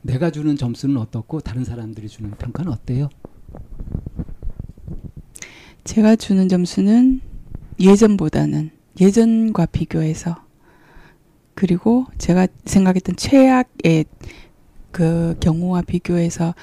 내가 0.01 0.31
주는 0.31 0.57
점수는 0.57 0.97
어떻고 0.97 1.41
다른 1.41 1.65
사람들이 1.65 2.09
주는 2.09 2.31
평가는 2.33 2.73
어때요? 2.73 3.09
제가 5.85 6.17
주는 6.17 6.49
점수는 6.49 7.21
예전보다는 7.79 8.71
예전과 9.01 9.67
비교해서 9.67 10.37
그리고 11.55 12.07
제가 12.19 12.49
생각했던 12.65 13.17
최악의 13.17 14.07
그 14.91 15.37
경우와 15.41 15.83
비교해서 15.83 16.55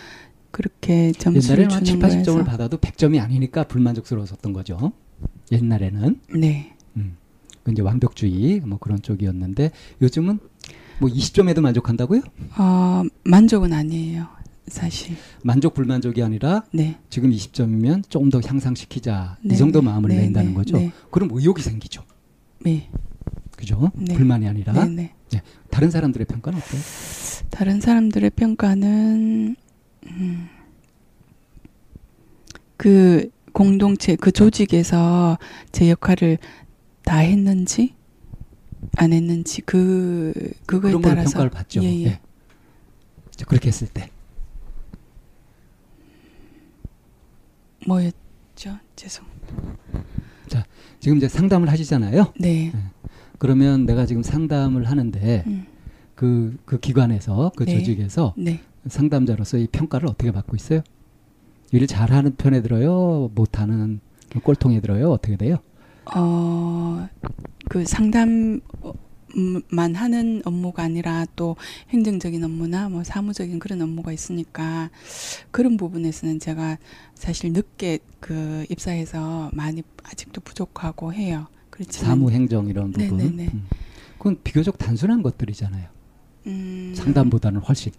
그렇게 0.51 1.12
점수를 1.12 1.69
7, 1.69 1.83
주는 1.83 1.99
80점을 1.99 2.25
거여서 2.25 2.43
받아도 2.43 2.77
100점이 2.77 3.21
아니니까 3.21 3.63
불만족스러웠었던 3.65 4.53
거죠. 4.53 4.91
옛날에는 5.51 6.19
네. 6.35 6.75
음. 6.97 7.17
그 7.63 7.71
이제 7.71 7.81
완벽주의 7.81 8.59
뭐 8.62 8.77
그런 8.79 9.01
쪽이었는데 9.01 9.71
요즘은 10.01 10.39
뭐 10.99 11.09
20점에도 11.09 11.62
만족한다고요? 11.62 12.21
어, 12.57 13.03
만족은 13.23 13.73
아니에요. 13.73 14.27
사실. 14.67 15.15
만족 15.43 15.73
불만족이 15.73 16.21
아니라 16.21 16.63
네. 16.71 16.99
지금 17.09 17.31
20점이면 17.31 18.09
조금 18.09 18.29
더 18.29 18.39
향상시키자 18.39 19.38
네, 19.41 19.55
이 19.55 19.57
정도 19.57 19.81
네, 19.81 19.85
마음을 19.85 20.09
네, 20.09 20.21
낸다는 20.21 20.51
네, 20.51 20.55
거죠. 20.55 20.77
네. 20.77 20.91
그럼 21.09 21.29
의욕이 21.31 21.62
생기죠. 21.62 22.03
네. 22.59 22.89
그죠? 23.55 23.91
네. 23.95 24.13
불만이 24.13 24.47
아니라 24.47 24.85
네, 24.85 25.13
네. 25.31 25.41
다른 25.69 25.89
사람들의 25.91 26.25
평가는 26.27 26.59
어때요? 26.59 26.81
다른 27.49 27.81
사람들의 27.81 28.29
평가는 28.31 29.55
음, 30.07 30.49
그 32.77 33.29
공동체 33.53 34.15
그 34.15 34.31
조직에서 34.31 35.38
제 35.71 35.89
역할을 35.89 36.38
다 37.03 37.17
했는지 37.17 37.95
안 38.97 39.13
했는지 39.13 39.62
그 39.62 40.33
그거에 40.65 40.91
그런 40.91 41.01
따라서 41.01 41.31
평가를 41.31 41.49
받죠. 41.49 41.83
예, 41.83 41.88
예. 41.88 42.05
예. 42.05 42.19
자, 43.35 43.45
그렇게 43.45 43.67
했을 43.67 43.88
때 43.88 44.09
뭐였죠? 47.85 48.77
죄송. 48.95 49.25
지금 50.99 51.17
이제 51.17 51.27
상담을 51.27 51.69
하시잖아요. 51.69 52.33
네. 52.39 52.73
그러면 53.38 53.85
내가 53.85 54.05
지금 54.05 54.21
상담을 54.21 54.85
하는데 54.85 55.43
음, 55.47 55.65
그, 56.15 56.57
그 56.65 56.79
기관에서 56.79 57.51
그 57.55 57.65
네. 57.65 57.77
조직에서 57.77 58.33
네. 58.38 58.62
상담자로서 58.87 59.57
이 59.57 59.67
평가를 59.67 60.07
어떻게 60.07 60.31
받고 60.31 60.55
있어요? 60.55 60.81
일을 61.71 61.87
잘하는 61.87 62.35
편에 62.35 62.61
들어요? 62.61 63.29
못하는 63.35 63.99
꼴통에 64.43 64.81
들어요? 64.81 65.11
어떻게 65.11 65.37
돼요? 65.37 65.57
어, 66.15 67.07
그 67.69 67.85
상담 67.85 68.61
만 69.69 69.93
하는 69.93 70.41
업무가 70.43 70.83
아니라 70.83 71.25
또 71.35 71.55
행정적인 71.89 72.43
업무나 72.43 72.89
뭐 72.89 73.03
사무적인 73.03 73.59
그런 73.59 73.81
업무가 73.81 74.11
있으니까 74.11 74.89
그런 75.51 75.77
부분에서는 75.77 76.39
제가 76.39 76.77
사실 77.13 77.53
늦게 77.53 77.99
그 78.19 78.65
입사해서 78.69 79.51
많이 79.53 79.83
아직도 80.03 80.41
부족하고 80.41 81.13
해요. 81.13 81.45
그렇지만 81.69 82.09
사무 82.09 82.31
행정 82.31 82.67
이런 82.67 82.91
부분. 82.91 83.17
네네네. 83.17 83.49
음. 83.53 83.67
그건 84.17 84.37
비교적 84.43 84.77
단순한 84.77 85.21
것들이잖아요. 85.21 85.87
음, 86.49 86.93
상담보다는 86.95 87.62
훨씬. 87.62 87.91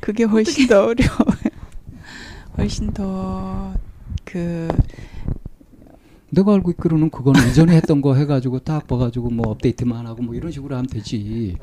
그게 0.00 0.24
훨씬 0.24 0.66
더 0.66 0.86
어려워요. 0.86 1.50
훨씬 2.56 2.92
더 2.92 3.74
그 4.30 4.68
내가 6.30 6.54
알고 6.54 6.70
있기로는 6.72 7.10
그거는 7.10 7.48
이전에 7.48 7.74
했던 7.74 8.00
거 8.00 8.14
해가지고 8.14 8.60
딱 8.60 8.86
봐가지고 8.86 9.30
뭐 9.30 9.50
업데이트만 9.50 10.06
하고 10.06 10.22
뭐 10.22 10.36
이런 10.36 10.52
식으로 10.52 10.76
하면 10.76 10.86
되지. 10.86 11.56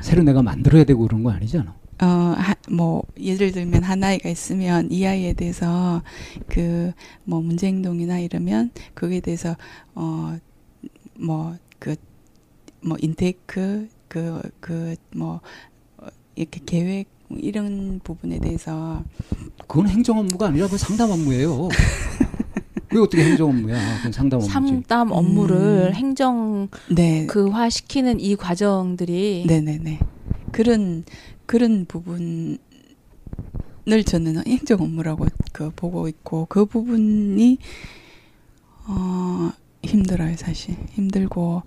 새로 0.00 0.22
내가 0.22 0.42
만들어야 0.42 0.84
되고 0.84 1.02
그런 1.02 1.22
거 1.22 1.30
아니잖아. 1.30 1.74
어, 2.02 2.06
하, 2.06 2.54
뭐, 2.70 3.02
예를 3.20 3.52
들면 3.52 3.82
한 3.82 4.02
아이가 4.02 4.30
있으면 4.30 4.90
이 4.90 5.04
아이에 5.04 5.34
대해서 5.34 6.02
그, 6.48 6.92
뭐, 7.24 7.42
문제 7.42 7.66
행동이나 7.66 8.20
이러면 8.20 8.70
그거에 8.94 9.20
대해서, 9.20 9.54
어, 9.94 10.38
뭐, 11.18 11.58
그, 11.78 11.96
뭐, 12.82 12.96
인테이크, 13.00 13.88
그, 14.08 14.40
그, 14.60 14.96
뭐, 15.14 15.40
어, 15.98 16.06
이렇게 16.34 16.60
계획, 16.64 17.08
이런 17.30 18.00
부분에 18.02 18.38
대해서, 18.40 19.04
그건 19.68 19.88
행정 19.88 20.18
업무가 20.18 20.46
아니라 20.48 20.66
그 20.68 20.76
상담 20.78 21.10
업무예요. 21.10 21.68
그게 22.88 22.98
어떻게 22.98 23.22
행정 23.24 23.50
업무야? 23.50 23.78
그건 23.98 24.12
상담 24.12 24.38
업무지. 24.38 24.52
상담 24.52 25.12
업무를 25.12 25.90
음. 25.92 25.94
행정 25.94 26.68
네. 26.90 27.24
그화 27.26 27.70
시키는 27.70 28.18
이 28.18 28.34
과정들이 28.34 29.44
네네네. 29.46 30.00
그런, 30.50 31.04
그런 31.46 31.84
부분을 31.86 32.58
저는 34.04 34.44
행정 34.48 34.80
업무라고 34.80 35.26
그 35.52 35.70
보고 35.70 36.08
있고, 36.08 36.46
그 36.48 36.64
부분이, 36.66 37.58
어, 38.88 39.52
힘들어요, 39.84 40.36
사실. 40.36 40.74
힘들고, 40.90 41.62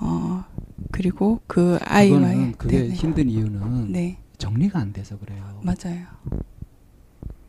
어, 0.00 0.44
그리고 0.90 1.40
그 1.46 1.78
아이와의. 1.82 2.52
그게 2.52 2.82
네네. 2.82 2.94
힘든 2.94 3.28
이유는 3.30 3.92
네, 3.92 4.18
정리가 4.38 4.78
안 4.78 4.92
돼서 4.92 5.18
그래요. 5.18 5.60
맞아요. 5.62 6.06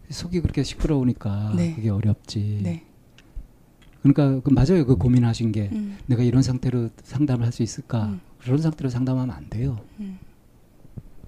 속이 0.10 0.42
그렇게 0.42 0.64
시끄러우니까 0.64 1.54
네. 1.56 1.76
그게 1.76 1.90
어렵지. 1.90 2.62
네. 2.64 2.86
그러니까 4.02 4.40
그 4.42 4.50
맞아요. 4.52 4.86
그 4.86 4.96
고민하신 4.96 5.52
게 5.52 5.70
음, 5.72 5.98
내가 6.08 6.24
이런 6.24 6.42
상태로 6.42 6.90
상담을 7.04 7.46
할 7.46 7.52
수 7.52 7.64
있을까? 7.64 8.06
음. 8.06 8.22
그런 8.40 8.58
상태로 8.60 8.90
상담하면 8.90 9.36
안 9.36 9.50
돼요. 9.50 9.78
음, 10.00 10.18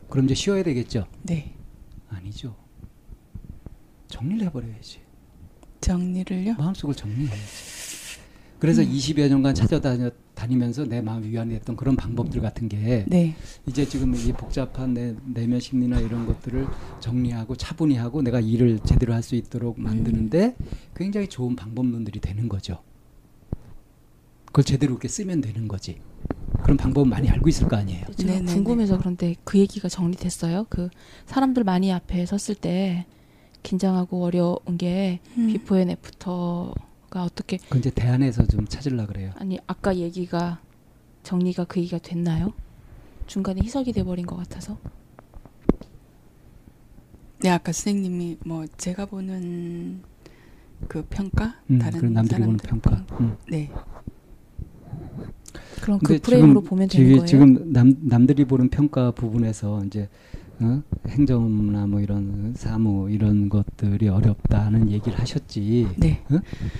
그럼 0.09 0.25
이제 0.25 0.33
쉬어야 0.33 0.63
되겠죠? 0.63 1.05
네. 1.23 1.53
아니죠. 2.09 2.55
정리를 4.07 4.45
해버려야지. 4.47 4.99
정리를요? 5.81 6.55
마음속을 6.55 6.95
정리해야지. 6.95 7.81
그래서 8.62 8.84
음. 8.84 8.91
20여 8.91 9.28
년간 9.28 9.56
찾아다니면서 9.56 10.86
내 10.86 11.02
마음 11.02 11.24
위안이 11.24 11.52
됐던 11.56 11.76
그런 11.76 11.95
방법들 11.95 12.41
같은 12.41 12.69
게 12.69 13.06
네. 13.08 13.36
이제 13.65 13.88
지금 13.88 14.13
이 14.13 14.32
복잡한 14.34 14.93
내, 14.93 15.15
내면 15.26 15.60
심리나 15.60 16.00
이런 16.00 16.28
것들을 16.28 16.67
정리하고 17.00 17.56
차분히 17.56 17.95
하고 17.95 18.21
내가 18.21 18.39
일을 18.39 18.78
제대로 18.86 19.13
할 19.15 19.24
수 19.24 19.36
있도록 19.36 19.80
음. 19.80 19.84
만드는데 19.86 20.56
굉장히 20.95 21.28
좋은 21.28 21.56
방법론들이 21.56 22.19
되는 22.19 22.47
거죠. 22.47 22.78
그걸 24.45 24.63
제대로 24.63 24.93
이렇게 24.93 25.08
쓰면 25.08 25.41
되는 25.41 25.67
거지. 25.67 26.00
그런 26.62 26.78
방법 26.78 27.08
많이 27.08 27.30
알고 27.30 27.50
있을 27.50 27.67
거 27.67 27.78
아니에요. 27.78 28.06
제가 28.15 28.32
네네네. 28.34 28.54
궁금해서 28.54 29.00
그런데 29.00 29.36
그 29.43 29.58
얘기가 29.58 29.89
정리됐어요. 29.89 30.67
그 30.69 30.89
사람들 31.26 31.63
많이 31.63 31.91
앞에 31.91 32.28
섰을 32.28 32.56
때 32.60 33.08
긴장하고 33.63 34.24
어려운 34.24 34.78
게 34.78 35.19
음, 35.38 35.47
before 35.47 35.77
and 35.77 35.89
after가 35.89 37.23
어떻게 37.24 37.58
그 37.69 37.78
이제 37.78 37.91
대안에서 37.91 38.47
좀 38.47 38.65
찾으려 38.65 39.06
그래요. 39.06 39.32
아니 39.36 39.60
아까 39.67 39.95
얘기가 39.95 40.60
정리가 41.24 41.65
그 41.65 41.80
얘기가 41.80 42.00
됐나요? 42.00 42.54
중간에 43.28 43.62
희석이 43.62 43.91
돼버린 43.93 44.26
것 44.26 44.38
같아서 44.38 44.78
네, 47.41 47.50
아까 47.50 47.71
선생님이 47.71 48.38
뭐, 48.45 48.65
제가 48.78 49.08
보는 49.08 50.02
그 50.88 51.04
평가? 51.10 51.56
음, 51.71 51.80
다른 51.80 52.00
그런 52.00 52.13
남들이 52.13 52.43
보는 52.43 52.58
평가. 52.58 53.06
음. 53.19 53.36
네. 53.50 53.71
그럼 55.82 56.00
그 56.04 56.19
프레임으로 56.19 56.62
보면 56.62 56.88
지금, 56.88 57.04
되는 57.04 57.17
거예요. 57.17 57.28
지금 57.28 57.73
남 57.73 57.96
남들이 58.02 58.46
보는 58.46 58.69
평가 58.69 59.10
부분에서 59.10 59.83
이제 59.85 60.08
어? 60.62 60.83
행정이나 61.07 61.87
뭐 61.87 61.99
이런 61.99 62.53
사무 62.55 63.09
이런 63.09 63.49
것들이 63.49 64.07
어렵다는 64.07 64.91
얘기를 64.91 65.19
하셨지. 65.19 65.87
네. 65.97 66.21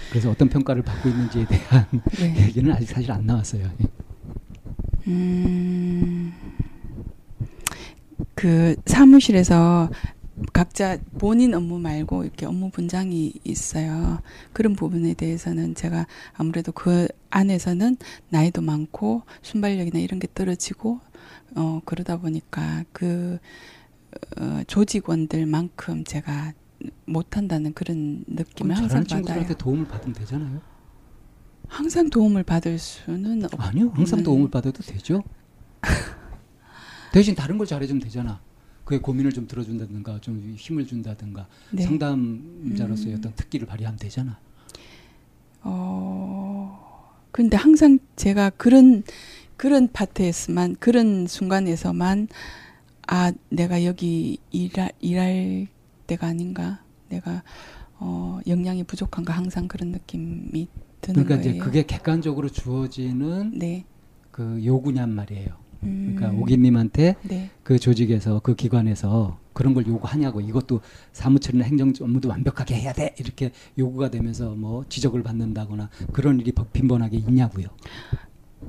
그래서 0.10 0.30
어떤 0.30 0.50
평가를 0.50 0.84
받고 0.84 1.10
있는지에 1.10 1.46
대한 1.48 1.86
네. 2.20 2.46
얘기는 2.46 2.72
아직 2.72 2.88
사실 2.88 3.12
안 3.12 3.26
나왔어요. 3.26 3.70
음, 5.08 6.32
그 8.36 8.76
사무실에서 8.86 9.90
각자 10.54 10.98
본인 11.18 11.54
업무 11.54 11.80
말고 11.80 12.24
이렇게 12.24 12.46
업무 12.46 12.70
분장이 12.70 13.34
있어요. 13.44 14.22
그런 14.54 14.76
부분에 14.76 15.14
대해서는 15.16 15.76
제가 15.76 16.06
아무래도 16.34 16.72
그 16.72 17.08
안에서는 17.30 17.98
나이도 18.30 18.62
많고 18.62 19.24
순발력이나 19.42 20.00
이런 20.00 20.20
게 20.20 20.28
떨어지고 20.34 21.00
어 21.56 21.82
그러다 21.86 22.18
보니까 22.18 22.84
그 22.92 23.40
어, 24.40 24.62
조직원들만큼 24.68 26.04
제가 26.04 26.54
못한다는 27.06 27.74
그런 27.74 28.24
느낌을 28.28 28.76
항상 28.76 29.04
받아요. 29.04 29.08
친구들한테 29.08 29.54
도움을 29.56 29.88
받으면 29.88 30.14
되잖아요. 30.14 30.62
항상 31.68 32.10
도움을 32.10 32.44
받을 32.44 32.78
수는 32.78 33.46
없. 33.46 33.52
아니요, 33.58 33.92
항상 33.94 34.20
음. 34.20 34.24
도움을 34.24 34.50
받아도 34.50 34.84
되죠. 34.84 35.24
대신 37.14 37.36
다른 37.36 37.58
걸 37.58 37.66
잘해주면 37.68 38.02
되잖아. 38.02 38.42
그의 38.84 39.02
고민을 39.02 39.32
좀 39.32 39.48
들어준다든가, 39.48 40.20
좀 40.20 40.54
힘을 40.58 40.86
준다든가, 40.86 41.48
네. 41.72 41.84
상담자로서의 41.84 43.16
음. 43.16 43.20
어떤 43.20 43.34
특기를 43.36 43.68
발휘하면 43.68 43.98
되잖아. 43.98 44.38
어. 45.62 47.12
근데 47.32 47.56
항상 47.56 48.00
제가 48.18 48.50
그런 48.50 49.04
그런 49.62 49.88
파트에서만 49.94 50.76
그런 50.80 51.28
순간에서만 51.28 52.30
아 53.06 53.32
내가 53.50 53.86
여기 53.86 54.40
일할 54.50 54.92
일할 55.00 55.68
때가 56.08 56.26
아닌가 56.26 56.84
내가 57.10 57.44
어 58.00 58.40
역량이 58.48 58.86
부족한가 58.86 59.34
항상 59.34 59.68
그런 59.68 59.90
느낌이 59.92 60.68
드는 61.02 61.24
그러니까 61.26 61.36
거예요. 61.44 61.50
이제 61.52 61.64
그게 61.64 61.84
객관적으로 61.86 62.50
주어지는 62.50 63.60
네. 63.60 63.86
그 64.32 64.60
요구냔 64.66 65.14
말이에요. 65.14 65.50
그러니까 65.80 66.32
음. 66.32 66.42
오기님한테 66.42 67.16
네. 67.22 67.52
그 67.62 67.78
조직에서 67.78 68.40
그 68.40 68.56
기관에서 68.56 69.38
그런 69.54 69.76
걸 69.76 69.86
요구하냐고 69.86 70.42
이것도 70.42 70.82
사무처리나 71.14 71.66
행정 71.66 71.94
업무도 72.02 72.30
완벽하게 72.30 72.74
해야 72.82 72.94
돼 72.94 73.14
이렇게 73.20 73.52
요구가 73.78 74.10
되면서 74.10 74.56
뭐 74.56 74.86
지적을 74.90 75.22
받는다거나 75.22 75.92
그런 76.14 76.40
일이 76.40 76.52
버- 76.52 76.66
빈번하게 76.66 77.18
있냐고요. 77.18 77.68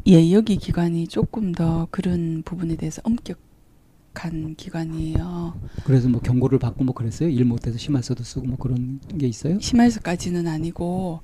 예, 0.06 0.32
여기 0.32 0.56
기관이 0.56 1.06
조금 1.06 1.52
더 1.52 1.86
그런 1.90 2.42
부분에 2.44 2.76
대해서 2.76 3.02
엄격한 3.04 4.56
기관이에요. 4.56 5.54
그래서 5.84 6.08
뭐 6.08 6.20
경고를 6.20 6.58
받고 6.58 6.84
뭐 6.84 6.94
그랬어요. 6.94 7.28
일 7.28 7.44
못해서 7.44 7.78
심할서도 7.78 8.24
쓰고 8.24 8.46
뭐 8.46 8.56
그런 8.56 9.00
게 9.18 9.26
있어요. 9.28 9.60
심할서까지는 9.60 10.48
아니고 10.48 11.20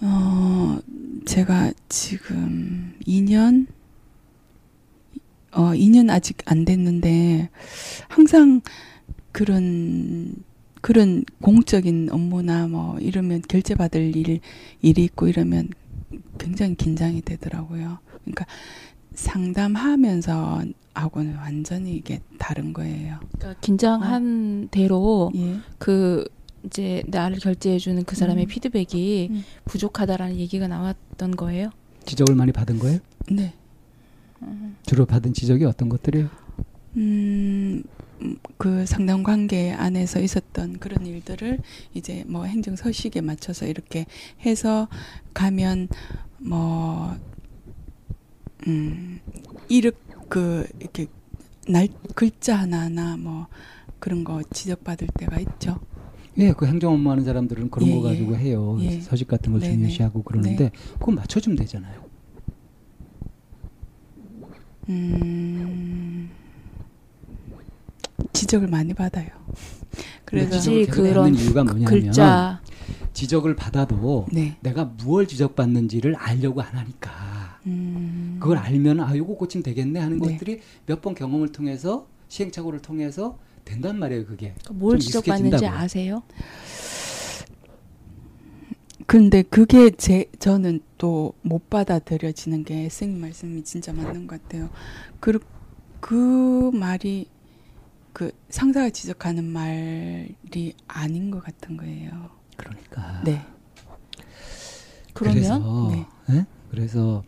어 0.00 0.78
제가 1.24 1.72
지금 1.88 2.94
2년 3.06 3.66
어 5.52 5.70
2년 5.72 6.10
아직 6.10 6.38
안 6.46 6.64
됐는데 6.64 7.50
항상 8.08 8.60
그런 9.32 10.34
그런 10.80 11.24
공적인 11.40 12.10
업무나 12.12 12.68
뭐 12.68 12.98
이러면 12.98 13.42
결제 13.48 13.74
받을 13.74 14.14
일 14.14 14.40
일이 14.82 15.04
있고 15.04 15.28
이러면 15.28 15.70
굉장히 16.38 16.74
긴장이 16.74 17.22
되더라고요. 17.22 17.98
그러니까 18.22 18.46
상담하면서 19.14 20.64
하고는 20.94 21.36
완전히 21.36 21.96
이게 21.96 22.20
다른 22.38 22.72
거예요. 22.72 23.18
그러니까 23.32 23.60
긴장한 23.60 24.68
대로 24.70 25.32
예. 25.34 25.56
그 25.78 26.24
이제 26.64 27.02
나를 27.08 27.38
결제해 27.38 27.78
주는 27.78 28.02
그 28.04 28.16
사람의 28.16 28.46
음. 28.46 28.48
피드백이 28.48 29.28
음. 29.30 29.44
부족하다라는 29.64 30.36
얘기가 30.36 30.68
나왔던 30.68 31.32
거예요. 31.32 31.70
지적을 32.04 32.34
많이 32.34 32.52
받은 32.52 32.78
거예요. 32.78 32.98
네. 33.30 33.54
주로 34.84 35.06
받은 35.06 35.32
지적이 35.32 35.64
어떤 35.64 35.88
것들이에요? 35.88 36.28
음, 36.96 37.82
음, 37.82 37.82
그 38.58 38.86
상담 38.86 39.22
관계 39.22 39.72
안에서 39.72 40.20
있었던 40.20 40.78
그런 40.78 41.06
일들을 41.06 41.58
이제 41.94 42.24
뭐 42.26 42.44
행정 42.44 42.76
서식에 42.76 43.20
맞춰서 43.20 43.66
이렇게 43.66 44.06
해서 44.44 44.88
가면 45.34 45.88
뭐, 46.38 47.16
음, 48.66 49.20
이렇게 49.68 49.98
그, 50.28 50.66
이렇게 50.80 51.06
날, 51.68 51.88
글자 52.14 52.56
하나하나 52.56 53.16
뭐 53.16 53.46
그런 53.98 54.24
거 54.24 54.42
지적받을 54.52 55.08
때가 55.16 55.38
있죠. 55.40 55.80
예, 56.38 56.52
그 56.52 56.66
행정 56.66 56.92
업무하는 56.94 57.24
사람들은 57.24 57.70
그런 57.70 57.88
예, 57.88 57.94
거 57.94 58.00
가지고 58.02 58.34
예. 58.34 58.38
해요. 58.40 58.76
예. 58.80 59.00
서식 59.00 59.28
같은 59.28 59.52
걸 59.52 59.60
네네. 59.60 59.74
중요시하고 59.76 60.22
그러는데 60.22 60.70
그건 60.98 61.14
맞춰주면 61.16 61.56
되잖아요. 61.56 62.04
음, 64.88 66.13
지적을 68.32 68.68
많이 68.68 68.94
받아요. 68.94 69.28
그래서, 70.24 70.70
그런 70.90 71.34
이유가 71.34 71.62
뭐냐면 71.64 71.84
글자 71.88 72.60
지적을 73.12 73.54
받아도 73.54 74.26
네. 74.32 74.56
내가 74.60 74.84
무얼 74.84 75.26
지적받는지를 75.28 76.16
알려고 76.16 76.62
안 76.62 76.74
하니까 76.76 77.60
음, 77.66 78.38
그걸 78.40 78.58
알면 78.58 79.00
아 79.00 79.16
요거 79.16 79.34
고치면 79.36 79.62
되겠네 79.62 80.00
하는 80.00 80.18
네. 80.18 80.32
것들이 80.32 80.60
몇 80.86 81.00
번 81.00 81.14
경험을 81.14 81.52
통해서 81.52 82.08
시행착오를 82.28 82.80
통해서 82.80 83.38
된단 83.64 83.98
말이에요 83.98 84.26
그게 84.26 84.54
뭘좀 84.70 85.00
지적받는지. 85.00 85.66
아세요? 85.66 86.22
근데 89.06 89.42
그게 89.42 89.90
제 89.90 90.26
저는 90.38 90.80
또 90.98 91.34
못 91.42 91.68
받아들여지는 91.68 92.64
게 92.64 92.88
선생님 92.88 93.20
말씀이 93.20 93.62
진짜 93.64 93.92
맞는 93.92 94.26
것 94.26 94.42
같아요. 94.42 94.70
그, 95.20 95.38
그 96.00 96.70
말이 96.72 97.26
그 98.14 98.30
상사가 98.48 98.88
지적하는 98.90 99.44
말이 99.44 100.72
아닌 100.86 101.30
것 101.32 101.42
같은 101.42 101.76
거예요. 101.76 102.30
그러니까 102.56 103.20
네. 103.24 103.44
그러면 105.12 105.34
그래서 105.34 105.88
네. 105.90 106.06
예? 106.36 106.46
그래서 106.70 107.24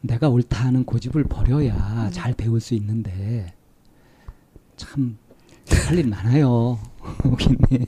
내가 0.00 0.28
옳다 0.30 0.64
하는 0.64 0.84
고집을 0.84 1.24
버려야 1.24 2.04
네. 2.06 2.10
잘 2.10 2.32
배울 2.34 2.60
수 2.60 2.74
있는데 2.74 3.52
참 4.76 5.16
할 5.70 5.98
일 5.98 6.06
많아요 6.08 6.78
오기님 7.26 7.84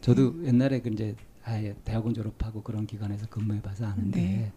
저도 0.00 0.28
음. 0.28 0.46
옛날에 0.46 0.80
그 0.80 0.88
이제 0.90 1.16
아예 1.44 1.74
대학원 1.84 2.14
졸업하고 2.14 2.62
그런 2.62 2.86
기관에서 2.86 3.26
근무해봐서 3.26 3.86
아는데 3.86 4.20
네. 4.20 4.52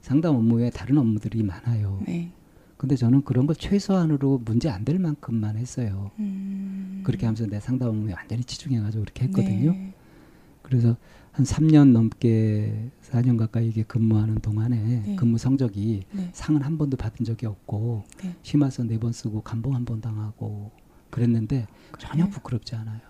상담 0.00 0.36
업무 0.36 0.56
외에 0.56 0.70
다른 0.70 0.98
업무들이 0.98 1.42
많아요. 1.42 2.00
네. 2.06 2.32
근데 2.80 2.96
저는 2.96 3.24
그런 3.24 3.46
걸 3.46 3.54
최소한으로 3.56 4.40
문제 4.42 4.70
안 4.70 4.86
될 4.86 4.98
만큼만 4.98 5.58
했어요. 5.58 6.10
음, 6.18 7.02
그렇게 7.04 7.26
하면서 7.26 7.44
내 7.46 7.60
상담 7.60 7.90
업무에 7.90 8.14
완전히 8.14 8.42
치중해가지고 8.42 9.04
그렇게 9.04 9.24
했거든요. 9.26 9.72
네. 9.72 9.92
그래서 10.62 10.96
한 11.32 11.44
3년 11.44 11.92
넘게 11.92 12.90
4년 13.02 13.36
가까이 13.36 13.68
이게 13.68 13.82
근무하는 13.82 14.36
동안에 14.36 15.02
네. 15.04 15.14
근무 15.16 15.36
성적이 15.36 16.04
네. 16.10 16.30
상은 16.32 16.62
한 16.62 16.78
번도 16.78 16.96
받은 16.96 17.26
적이 17.26 17.44
없고 17.46 18.04
네. 18.22 18.34
심화서 18.42 18.84
네 18.84 18.96
번 18.98 19.12
쓰고 19.12 19.42
감봉 19.42 19.74
한 19.74 19.84
번 19.84 20.00
당하고 20.00 20.70
그랬는데 21.10 21.66
전혀 21.98 22.24
그래요? 22.24 22.30
부끄럽지 22.30 22.76
않아요. 22.76 23.00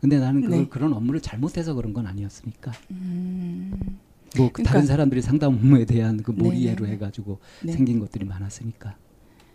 근데 0.00 0.18
나는 0.18 0.40
그걸 0.40 0.58
네. 0.60 0.68
그런 0.70 0.94
업무를 0.94 1.20
잘못해서 1.20 1.74
그런 1.74 1.92
건 1.92 2.06
아니었으니까. 2.06 2.72
음, 2.90 3.98
뭐그 4.36 4.52
그러니까- 4.52 4.72
다른 4.72 4.86
사람들이 4.86 5.22
상담 5.22 5.54
업무에 5.54 5.84
대한 5.84 6.22
그 6.22 6.30
몰이해로 6.30 6.84
네네네. 6.84 6.92
해가지고 6.94 7.38
네. 7.62 7.72
생긴 7.72 7.98
것들이 8.00 8.24
많았으니까. 8.24 8.96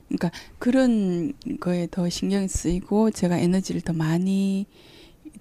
그러니까 0.07 0.31
그런 0.57 1.33
거에 1.59 1.87
더 1.91 2.09
신경이 2.09 2.47
쓰이고 2.47 3.11
제가 3.11 3.37
에너지를 3.37 3.81
더 3.81 3.93
많이 3.93 4.65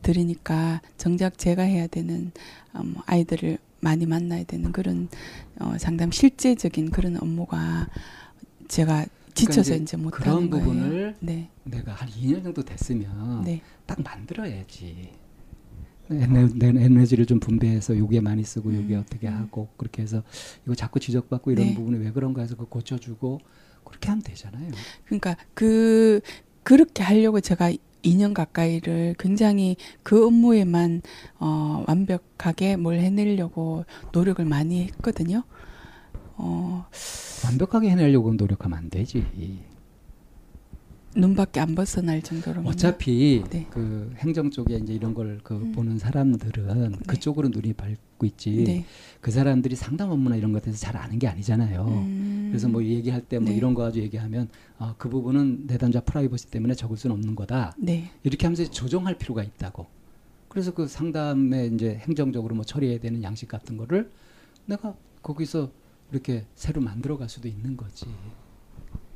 들으니까 0.03 0.82
정작 0.97 1.39
제가 1.39 1.62
해야 1.62 1.86
되는 1.86 2.32
어, 2.74 2.82
뭐 2.82 3.03
아이들을 3.07 3.59
많이 3.80 4.07
만나야 4.07 4.45
되는 4.45 4.70
그런 4.72 5.09
어, 5.61 5.74
상담 5.78 6.11
실제적인 6.11 6.91
그런 6.91 7.16
업무가 7.20 7.89
제가 8.68 9.07
지쳐서 9.34 9.62
그러니까 9.70 9.74
이제 9.76 9.82
이제 9.82 9.97
그런 9.97 10.05
못하는 10.05 10.51
거예요. 10.51 10.64
부분을 10.64 11.16
네, 11.20 11.49
내가 11.64 11.93
한 11.93 12.09
2년 12.09 12.43
정도 12.43 12.62
됐으면 12.62 13.45
네, 13.45 13.62
딱 13.86 14.03
만들어야지. 14.03 15.11
에너, 16.11 16.48
내 16.54 16.68
에너 16.68 17.04
지를 17.04 17.26
좀 17.26 17.40
분배해서 17.40 17.96
요게 17.96 18.20
많이 18.20 18.42
쓰고 18.44 18.74
요게 18.74 18.94
음, 18.94 19.00
어떻게 19.00 19.28
음. 19.28 19.34
하고 19.34 19.68
그렇게 19.76 20.02
해서 20.02 20.22
이거 20.64 20.74
자꾸 20.74 21.00
지적받고 21.00 21.50
이런 21.50 21.66
네. 21.66 21.74
부분이 21.74 21.98
왜 21.98 22.11
그런가 22.11 22.42
해서 22.42 22.54
그거 22.56 22.68
고쳐주고 22.68 23.40
그렇게 23.84 24.09
하면 24.09 24.22
되잖아요. 24.22 24.70
그러니까 25.04 25.36
그 25.54 26.20
그렇게 26.62 27.02
하려고 27.02 27.40
제가 27.40 27.72
2년 28.02 28.32
가까이를 28.32 29.16
굉장히 29.18 29.76
그 30.02 30.26
업무에만 30.26 31.02
어, 31.40 31.84
완벽하게 31.86 32.76
뭘 32.76 33.00
해내려고 33.00 33.84
노력을 34.12 34.44
많이 34.44 34.84
했거든요. 34.84 35.42
어, 36.36 36.86
완벽하게 37.44 37.90
해내려고 37.90 38.32
노력하면 38.34 38.78
안 38.78 38.90
되지. 38.90 39.26
눈밖에 41.14 41.61
안 41.61 41.74
벗어날 41.74 42.22
정도로 42.22 42.62
어차피 42.64 43.42
네. 43.50 43.66
그 43.70 44.12
행정 44.18 44.50
쪽에 44.50 44.76
이제 44.76 44.92
이런 44.92 45.14
걸그 45.14 45.54
음. 45.54 45.72
보는 45.72 45.98
사람들은 45.98 46.96
그쪽으로 47.06 47.48
눈이 47.48 47.72
밟고 47.72 48.26
있지. 48.26 48.64
네. 48.64 48.84
그 49.20 49.30
사람들이 49.30 49.74
상담 49.74 50.11
업무나 50.11 50.36
이런 50.36 50.52
것에 50.52 50.66
대해서 50.66 50.78
잘 50.78 50.96
아는 50.96 51.18
게 51.18 51.26
아니잖아요. 51.26 51.84
음. 51.86 52.48
그래서 52.50 52.68
뭐 52.68 52.84
얘기할 52.84 53.22
때뭐 53.22 53.46
네. 53.46 53.56
이런 53.56 53.74
거 53.74 53.82
가지고 53.82 54.04
얘기하면 54.04 54.48
아, 54.78 54.94
그 54.98 55.09
부분은 55.09 55.66
내담자 55.66 56.00
프라이버시 56.00 56.50
때문에 56.50 56.74
적을 56.74 56.96
수는 56.96 57.14
없는 57.14 57.34
거다. 57.34 57.74
네. 57.78 58.11
이렇게 58.22 58.46
하면서 58.46 58.70
조정할 58.70 59.16
필요가 59.16 59.42
있다고. 59.42 59.86
그래서 60.48 60.72
그 60.72 60.86
상담에 60.86 61.66
이제 61.66 61.96
행정적으로 61.96 62.54
뭐 62.54 62.64
처리해야 62.64 63.00
되는 63.00 63.22
양식 63.22 63.48
같은 63.48 63.76
거를 63.76 64.11
내가 64.66 64.94
거기서 65.22 65.70
이렇게 66.12 66.46
새로 66.54 66.80
만들어 66.80 67.16
갈 67.16 67.28
수도 67.28 67.48
있는 67.48 67.76
거지. 67.76 68.06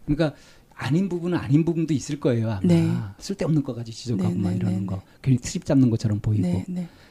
그러니까 0.05 0.35
아닌 0.83 1.09
부분은 1.09 1.39
아닌 1.39 1.65
부분도 1.65 1.95
있을 1.95 2.21
거예요 2.21 2.51
아마. 2.51 2.61
네. 2.63 2.91
쓸데없는 3.19 3.63
거까지 3.63 3.93
지적하고 3.93 4.35
네, 4.35 4.39
막 4.39 4.51
네, 4.51 4.57
이러는 4.57 4.81
네, 4.81 4.87
거. 4.87 4.97
네. 4.97 5.03
괜히 5.23 5.39
트집 5.39 5.65
잡는 5.65 5.91
것처럼 5.91 6.21
보이고. 6.21 6.65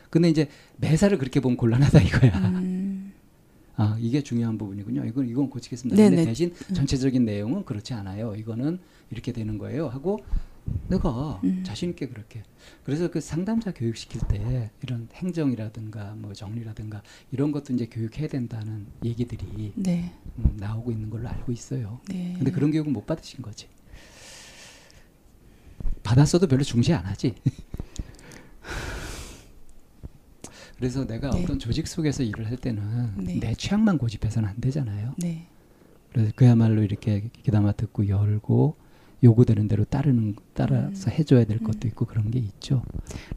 근데 0.09 0.29
이제 0.29 0.49
매사를 0.77 1.17
그렇게 1.17 1.39
보면 1.39 1.57
곤란하다 1.57 2.01
이거야. 2.01 2.37
음, 2.37 3.13
아 3.77 3.97
이게 3.99 4.21
중요한 4.21 4.57
부분이군요. 4.57 5.05
이건 5.05 5.27
이건 5.27 5.49
고치겠습니다. 5.49 5.95
네, 5.95 6.09
근데 6.09 6.23
네. 6.23 6.27
대신 6.27 6.53
전체적인 6.73 7.23
내용은 7.23 7.63
그렇지 7.63 7.93
않아요. 7.93 8.35
이거는 8.35 8.79
이렇게 9.09 9.31
되는 9.31 9.57
거예요 9.57 9.87
하고 9.87 10.19
내가 10.87 11.39
음. 11.43 11.63
자신 11.65 11.91
있게 11.91 12.07
그렇게 12.07 12.43
그래서 12.83 13.09
그 13.09 13.21
상담자 13.21 13.73
교육 13.73 13.95
시킬 13.97 14.21
때 14.27 14.69
이런 14.81 15.07
행정이라든가 15.13 16.15
뭐 16.17 16.33
정리라든가 16.33 17.01
이런 17.31 17.51
것도 17.51 17.73
이제 17.73 17.87
교육해야 17.87 18.27
된다는 18.27 18.87
얘기들이 19.03 19.73
네, 19.75 20.13
음, 20.37 20.57
나오고 20.57 20.91
있는 20.91 21.09
걸로 21.09 21.27
알고 21.29 21.51
있어요. 21.51 21.99
네. 22.07 22.33
근데 22.35 22.51
그런 22.51 22.71
교육은 22.71 22.91
못 22.93 23.05
받으신 23.05 23.41
거지. 23.41 23.67
받았어도 26.03 26.47
별로 26.47 26.63
중시 26.63 26.93
안 26.93 27.05
하지. 27.05 27.35
그래서 30.77 31.05
내가 31.05 31.29
네. 31.29 31.43
어떤 31.43 31.59
조직 31.59 31.87
속에서 31.87 32.23
일을 32.23 32.47
할 32.47 32.57
때는 32.57 33.13
네. 33.17 33.39
내 33.39 33.53
취향만 33.53 33.97
고집해서는 33.99 34.49
안 34.49 34.59
되잖아요. 34.59 35.13
네, 35.17 35.47
그래서 36.11 36.31
그야말로 36.35 36.83
이렇게 36.83 37.29
귀담아 37.43 37.73
듣고 37.73 38.07
열고 38.07 38.75
요구되는 39.23 39.67
대로 39.67 39.83
따르는 39.83 40.35
따라서 40.53 41.11
해줘야 41.11 41.45
될 41.45 41.59
것도 41.59 41.87
있고 41.87 42.05
그런 42.05 42.31
게 42.31 42.39
있죠. 42.39 42.81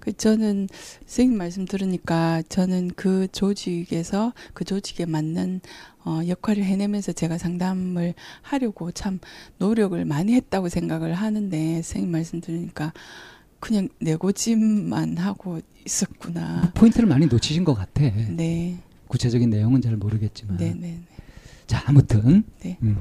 그 0.01 0.17
저는 0.17 0.69
선생님 1.07 1.37
말씀 1.37 1.67
들으니까 1.67 2.43
저는 2.49 2.93
그 2.97 3.29
조직에서 3.33 4.33
그 4.55 4.65
조직에 4.65 5.05
맞는 5.05 5.61
어, 6.07 6.21
역할을 6.27 6.65
해내면서 6.65 7.13
제가 7.13 7.39
상담을 7.39 8.15
하려고 8.43 8.93
참 8.93 9.21
노력을 9.59 10.03
많이 10.05 10.35
했다고 10.35 10.69
생각을 10.69 11.15
하는데 11.15 11.75
선생님 11.77 12.11
말씀 12.11 12.41
들으니까 12.41 12.93
그냥 13.61 13.89
내 13.99 14.17
고집만 14.17 15.17
하고 15.19 15.61
있었구나. 15.87 16.73
포인트를 16.75 17.09
많이 17.09 17.27
놓치신 17.27 17.65
것 17.65 17.75
같아. 17.75 18.03
네, 18.03 18.79
구체적인 19.09 19.51
내용은 19.51 19.81
잘 19.81 19.97
모르겠지만. 19.97 20.57
네, 20.57 20.75
네, 20.75 21.01
자, 21.67 21.83
아무튼. 21.87 22.45
네. 22.61 22.79
음. 22.83 22.99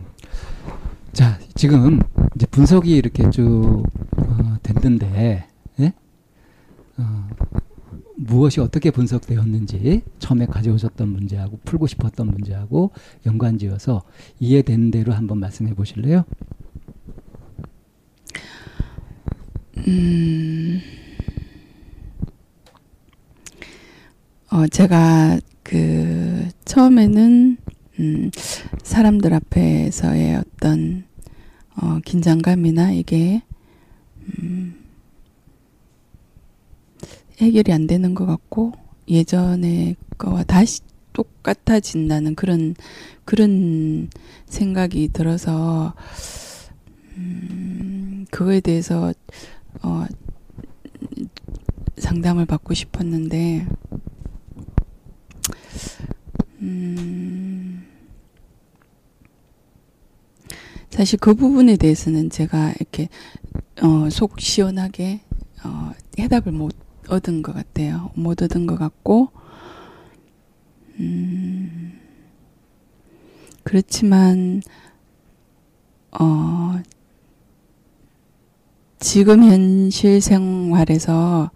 자, 1.13 1.39
지금 1.53 1.99
이제 2.35 2.47
분석이 2.47 2.89
이렇게 2.89 3.29
쭉 3.29 3.83
어, 4.17 4.57
됐는데, 4.63 5.45
예? 5.79 5.93
어, 6.97 7.29
무엇이 8.15 8.59
어떻게 8.59 8.89
분석되었는지 8.89 10.01
처음에 10.17 10.47
가져오셨던 10.47 11.07
문제하고 11.07 11.59
풀고 11.65 11.85
싶었던 11.85 12.25
문제하고 12.25 12.91
연관지어서 13.27 14.01
이해된 14.39 14.89
대로 14.89 15.13
한번 15.13 15.39
말씀해 15.39 15.75
보실래요? 15.75 16.25
음, 19.87 20.81
어, 24.51 24.65
제가 24.67 25.39
그 25.61 26.47
처음에는 26.65 27.57
음, 28.03 28.31
사람들 28.83 29.33
앞에서의 29.33 30.35
어떤 30.35 31.05
어, 31.81 31.99
긴장감이나 32.03 32.91
이게 32.91 33.41
음, 34.41 34.75
해결이 37.39 37.71
안 37.71 37.87
되는 37.87 38.13
것 38.13 38.25
같고 38.25 38.73
예전에 39.07 39.95
거와 40.17 40.43
다시 40.43 40.81
똑같아진다는 41.13 42.35
그런 42.35 42.75
그런 43.23 44.09
생각이 44.47 45.09
들어서 45.13 45.93
음, 47.15 48.25
그거에 48.31 48.59
대해서 48.59 49.13
어, 49.81 50.05
상담을 51.97 52.45
받고 52.45 52.73
싶었는데, 52.73 53.65
음, 56.61 57.92
사실 60.93 61.17
그 61.19 61.33
부분에 61.33 61.75
대해서는 61.77 62.29
제가 62.29 62.73
이렇게, 62.79 63.09
어, 63.81 64.09
속 64.11 64.39
시원하게, 64.39 65.21
어, 65.63 65.91
해답을 66.19 66.51
못 66.51 66.75
얻은 67.09 67.41
것 67.41 67.53
같아요. 67.53 68.11
못 68.13 68.43
얻은 68.43 68.67
것 68.67 68.77
같고, 68.77 69.29
음, 70.99 71.99
그렇지만, 73.63 74.61
어, 76.11 76.79
지금 78.99 79.43
현실 79.43 80.21
생활에서 80.21 81.49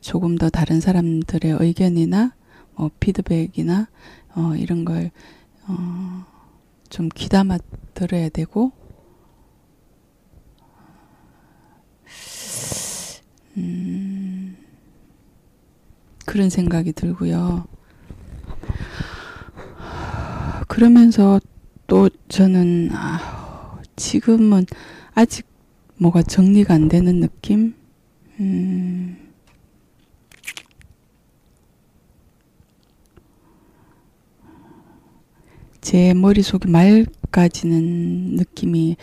조금 0.00 0.36
더 0.36 0.48
다른 0.48 0.80
사람들의 0.80 1.58
의견이나 1.60 2.34
뭐 2.76 2.90
피드백이나 2.98 3.88
어 4.34 4.54
이런 4.56 4.84
걸 4.84 5.10
어 5.68 6.35
좀 6.88 7.08
귀담아 7.14 7.58
들어야 7.94 8.28
되고 8.28 8.72
음 13.56 14.56
그런 16.24 16.50
생각이 16.50 16.92
들고요. 16.92 17.66
그러면서 20.68 21.40
또 21.86 22.10
저는 22.28 22.90
아, 22.92 23.80
지금은 23.94 24.66
아직 25.14 25.46
뭐가 25.96 26.22
정리가 26.22 26.74
안 26.74 26.88
되는 26.88 27.20
느낌? 27.20 27.74
음. 28.40 29.25
제 35.86 36.14
머릿속이 36.14 36.68
맑아지는 36.68 38.34
느낌이, 38.34 38.96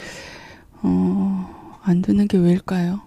어, 0.81 1.79
안 1.81 2.01
드는 2.01 2.27
게 2.27 2.37
왜일까요? 2.37 2.99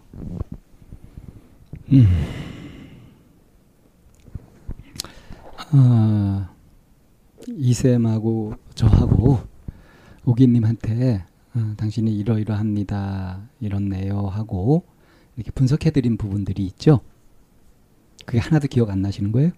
어, 5.74 6.48
이쌤하고 7.48 8.54
저하고 8.74 9.40
오기님한테 10.24 11.26
어, 11.54 11.74
당신이 11.76 12.16
이러이러합니다 12.16 13.46
이렇네요 13.60 14.26
하고 14.28 14.86
이렇게 15.36 15.50
분석해드린 15.50 16.16
부분들이 16.16 16.64
있죠. 16.64 17.00
그게 18.24 18.38
하나도 18.38 18.68
기억 18.68 18.88
안 18.88 19.02
나시는 19.02 19.32
거예요? 19.32 19.50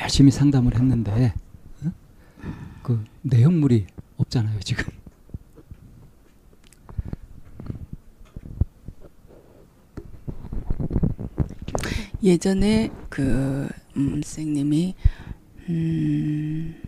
열심히 0.00 0.30
상담을 0.30 0.74
했는데 0.74 1.32
어? 1.84 1.92
그 2.82 3.04
내용물이 3.22 3.86
없잖아요 4.16 4.60
지금. 4.60 4.84
예전에 12.22 12.90
그, 13.08 13.68
음, 13.96 14.20
선생님이, 14.22 14.94
음, 15.68 16.82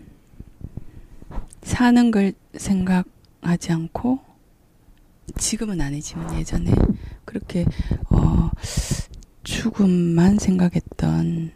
사는 1.63 2.11
걸 2.11 2.33
생각하지 2.55 3.73
않고, 3.73 4.19
지금은 5.37 5.81
아니지만 5.81 6.37
예전에 6.39 6.73
그렇게, 7.25 7.67
어, 8.11 8.51
죽음만 9.45 10.39
생각했던, 10.39 11.53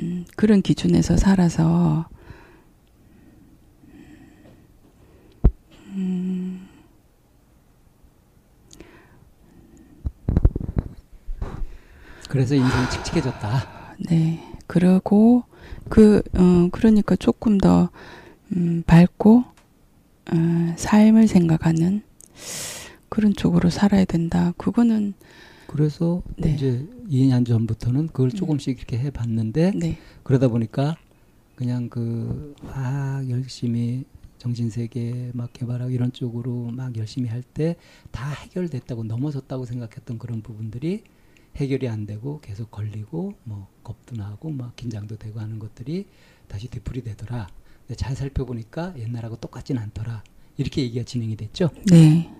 음, 0.00 0.24
그런 0.36 0.62
기준에서 0.62 1.16
살아서, 1.16 2.08
음, 5.88 6.68
그래서 12.28 12.54
인생이 12.54 12.90
칙칙해졌다. 12.90 13.94
네. 14.10 14.44
그러고 14.66 15.44
그 15.88 16.22
어, 16.34 16.68
그러니까 16.70 17.16
조금 17.16 17.58
더 17.58 17.88
음, 18.54 18.82
밝고 18.86 19.44
어, 20.32 20.74
삶을 20.76 21.26
생각하는 21.26 22.02
그런 23.08 23.32
쪽으로 23.34 23.70
살아야 23.70 24.04
된다. 24.04 24.52
그거는 24.58 25.14
그래서 25.68 26.22
네. 26.36 26.52
이제 26.54 26.88
2년 27.10 27.46
전부터는 27.46 28.08
그걸 28.08 28.28
음. 28.28 28.30
조금씩 28.30 28.78
이렇게 28.78 28.98
해봤는데 28.98 29.72
네. 29.76 29.98
그러다 30.24 30.48
보니까 30.48 30.96
그냥 31.56 31.88
그 31.88 32.54
막 32.62 33.28
열심히 33.30 34.04
정신세계 34.38 35.32
막 35.34 35.52
개발하고 35.52 35.90
이런 35.90 36.12
쪽으로 36.12 36.70
막 36.70 36.96
열심히 36.96 37.28
할 37.28 37.42
때 37.42 37.76
다 38.12 38.30
해결됐다고 38.30 39.04
넘어섰다고 39.04 39.64
생각했던 39.66 40.18
그런 40.18 40.42
부분들이 40.42 41.04
해결이 41.56 41.88
안 41.88 42.06
되고 42.06 42.40
계속 42.40 42.70
걸리고 42.70 43.34
뭐 43.44 43.68
겁도 43.82 44.16
나고 44.16 44.50
막 44.50 44.76
긴장도 44.76 45.16
되고 45.16 45.40
하는 45.40 45.58
것들이 45.58 46.06
다시 46.46 46.68
되풀이 46.68 47.02
되더라. 47.02 47.48
근데 47.80 47.96
잘 47.96 48.14
살펴보니까 48.16 48.94
옛날하고 48.98 49.36
똑같진 49.36 49.76
않더라. 49.78 50.22
이렇게 50.56 50.82
얘기가 50.82 51.04
진행이 51.04 51.36
됐죠. 51.36 51.70
네. 51.90 52.32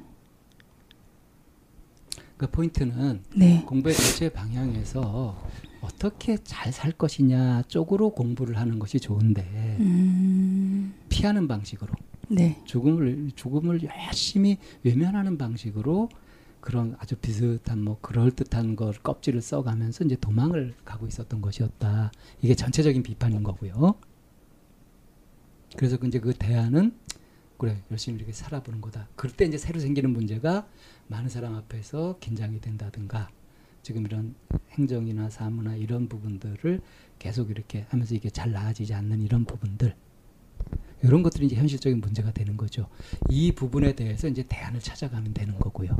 그러니까 2.38 2.56
포인트는 2.56 3.22
네. 3.36 3.64
공부의 3.66 3.96
전체 3.96 4.28
방향에서 4.28 5.36
어떻게 5.80 6.36
잘 6.38 6.72
살 6.72 6.92
것이냐 6.92 7.62
쪽으로 7.66 8.10
공부를 8.10 8.56
하는 8.58 8.78
것이 8.78 9.00
좋은데 9.00 9.42
음. 9.80 10.94
피하는 11.08 11.48
방식으로 11.48 11.92
네. 12.28 12.60
죽음을 12.64 13.32
죽음을 13.34 13.82
열심히 13.82 14.58
외면하는 14.84 15.36
방식으로 15.36 16.08
그런 16.60 16.94
아주 16.98 17.16
비슷한 17.16 17.82
뭐 17.82 17.98
그럴 18.00 18.30
듯한 18.30 18.76
걸 18.76 18.92
껍질을 18.92 19.40
써가면서 19.40 20.04
이제 20.04 20.16
도망을 20.16 20.74
가고 20.84 21.06
있었던 21.06 21.40
것이었다. 21.40 22.12
이게 22.42 22.54
전체적인 22.54 23.02
비판인 23.02 23.42
거고요. 23.42 23.94
그래서 25.76 25.96
그 25.96 26.06
이제 26.06 26.20
그 26.20 26.32
대안은 26.34 26.92
그래 27.56 27.82
열심히 27.90 28.18
이렇게 28.18 28.32
살아보는 28.32 28.80
거다. 28.80 29.08
그럴 29.16 29.34
때 29.34 29.44
이제 29.44 29.58
새로 29.58 29.80
생기는 29.80 30.10
문제가 30.10 30.66
많은 31.08 31.28
사람 31.28 31.54
앞에서 31.54 32.18
긴장이 32.20 32.60
된다든가 32.60 33.30
지금 33.82 34.04
이런 34.04 34.34
행정이나 34.72 35.30
사무나 35.30 35.74
이런 35.74 36.08
부분들을 36.08 36.80
계속 37.18 37.50
이렇게 37.50 37.86
하면서 37.88 38.14
이게 38.14 38.30
잘 38.30 38.52
나아지지 38.52 38.94
않는 38.94 39.22
이런 39.22 39.44
부분들 39.44 39.94
이런 41.02 41.22
것들이 41.22 41.46
이제 41.46 41.56
현실적인 41.56 42.00
문제가 42.00 42.32
되는 42.32 42.56
거죠. 42.56 42.88
이 43.30 43.52
부분에 43.52 43.94
대해서 43.94 44.28
이제 44.28 44.44
대안을 44.46 44.80
찾아가면 44.80 45.32
되는 45.32 45.58
거고요. 45.58 45.96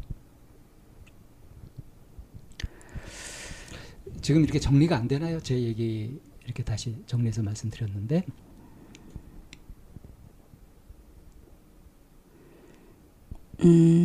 지금 4.20 4.42
이렇게 4.42 4.58
정리가 4.58 4.96
안 4.96 5.08
되나요? 5.08 5.40
제 5.40 5.58
얘기 5.60 6.20
이렇게 6.44 6.62
다시 6.62 6.96
정리해서 7.06 7.42
말씀드렸는데 7.42 8.24
음. 13.64 13.97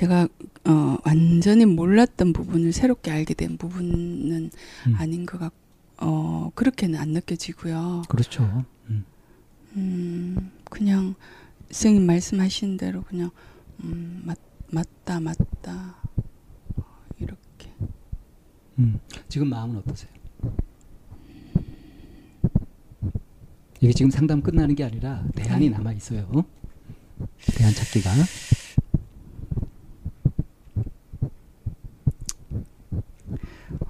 제가 0.00 0.28
어 0.64 0.96
완전히 1.04 1.66
몰랐던 1.66 2.32
부분을 2.32 2.72
새롭게 2.72 3.10
알게 3.10 3.34
된 3.34 3.58
부분은 3.58 4.50
음. 4.86 4.94
아닌 4.96 5.26
것 5.26 5.38
같, 5.38 5.52
어 5.98 6.50
그렇게는 6.54 6.98
안 6.98 7.10
느껴지고요. 7.10 8.04
그렇죠. 8.08 8.64
음. 8.88 9.04
음, 9.76 10.50
그냥 10.64 11.14
선생님 11.70 12.06
말씀하신 12.06 12.78
대로 12.78 13.02
그냥 13.02 13.30
음, 13.84 14.22
맞, 14.24 14.38
맞다 14.70 15.20
맞다 15.20 15.96
어, 16.76 16.84
이렇게 17.18 17.70
음. 18.78 18.98
지금 19.28 19.50
마음은 19.50 19.76
어떠세요? 19.76 20.10
이게 23.82 23.92
지금 23.92 24.10
상담 24.10 24.40
끝나는 24.40 24.74
게 24.74 24.82
아니라 24.82 25.22
대안이 25.34 25.68
네. 25.68 25.76
남아 25.76 25.92
있어요. 25.92 26.26
대안 27.54 27.74
찾기가. 27.74 28.10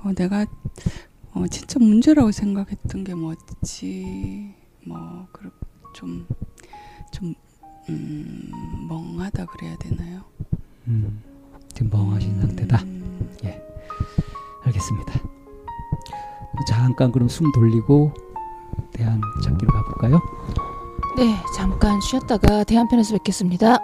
어, 0.02 0.12
내가 0.14 0.46
어, 1.32 1.46
진짜 1.48 1.78
문제라고 1.78 2.32
생각했던 2.32 3.04
게 3.04 3.14
뭐지 3.14 4.54
뭐 4.86 5.26
그렇 5.32 5.50
좀좀 5.92 7.34
음, 7.88 8.86
멍하다 8.88 9.46
그래야 9.46 9.76
되나요? 9.76 10.22
음. 10.86 11.22
지금 11.72 11.90
멍하신 11.90 12.30
음, 12.32 12.40
상태다. 12.40 12.84
알겠습니다. 14.64 15.14
잠깐 16.68 17.10
그럼 17.10 17.28
숨 17.28 17.50
돌리고 17.52 18.12
대안 18.92 19.20
찾기로 19.42 19.72
가볼까요? 19.72 20.20
네, 21.16 21.34
잠깐 21.56 22.00
쉬었다가 22.00 22.64
대한편에서 22.64 23.16
뵙겠습니다. 23.16 23.78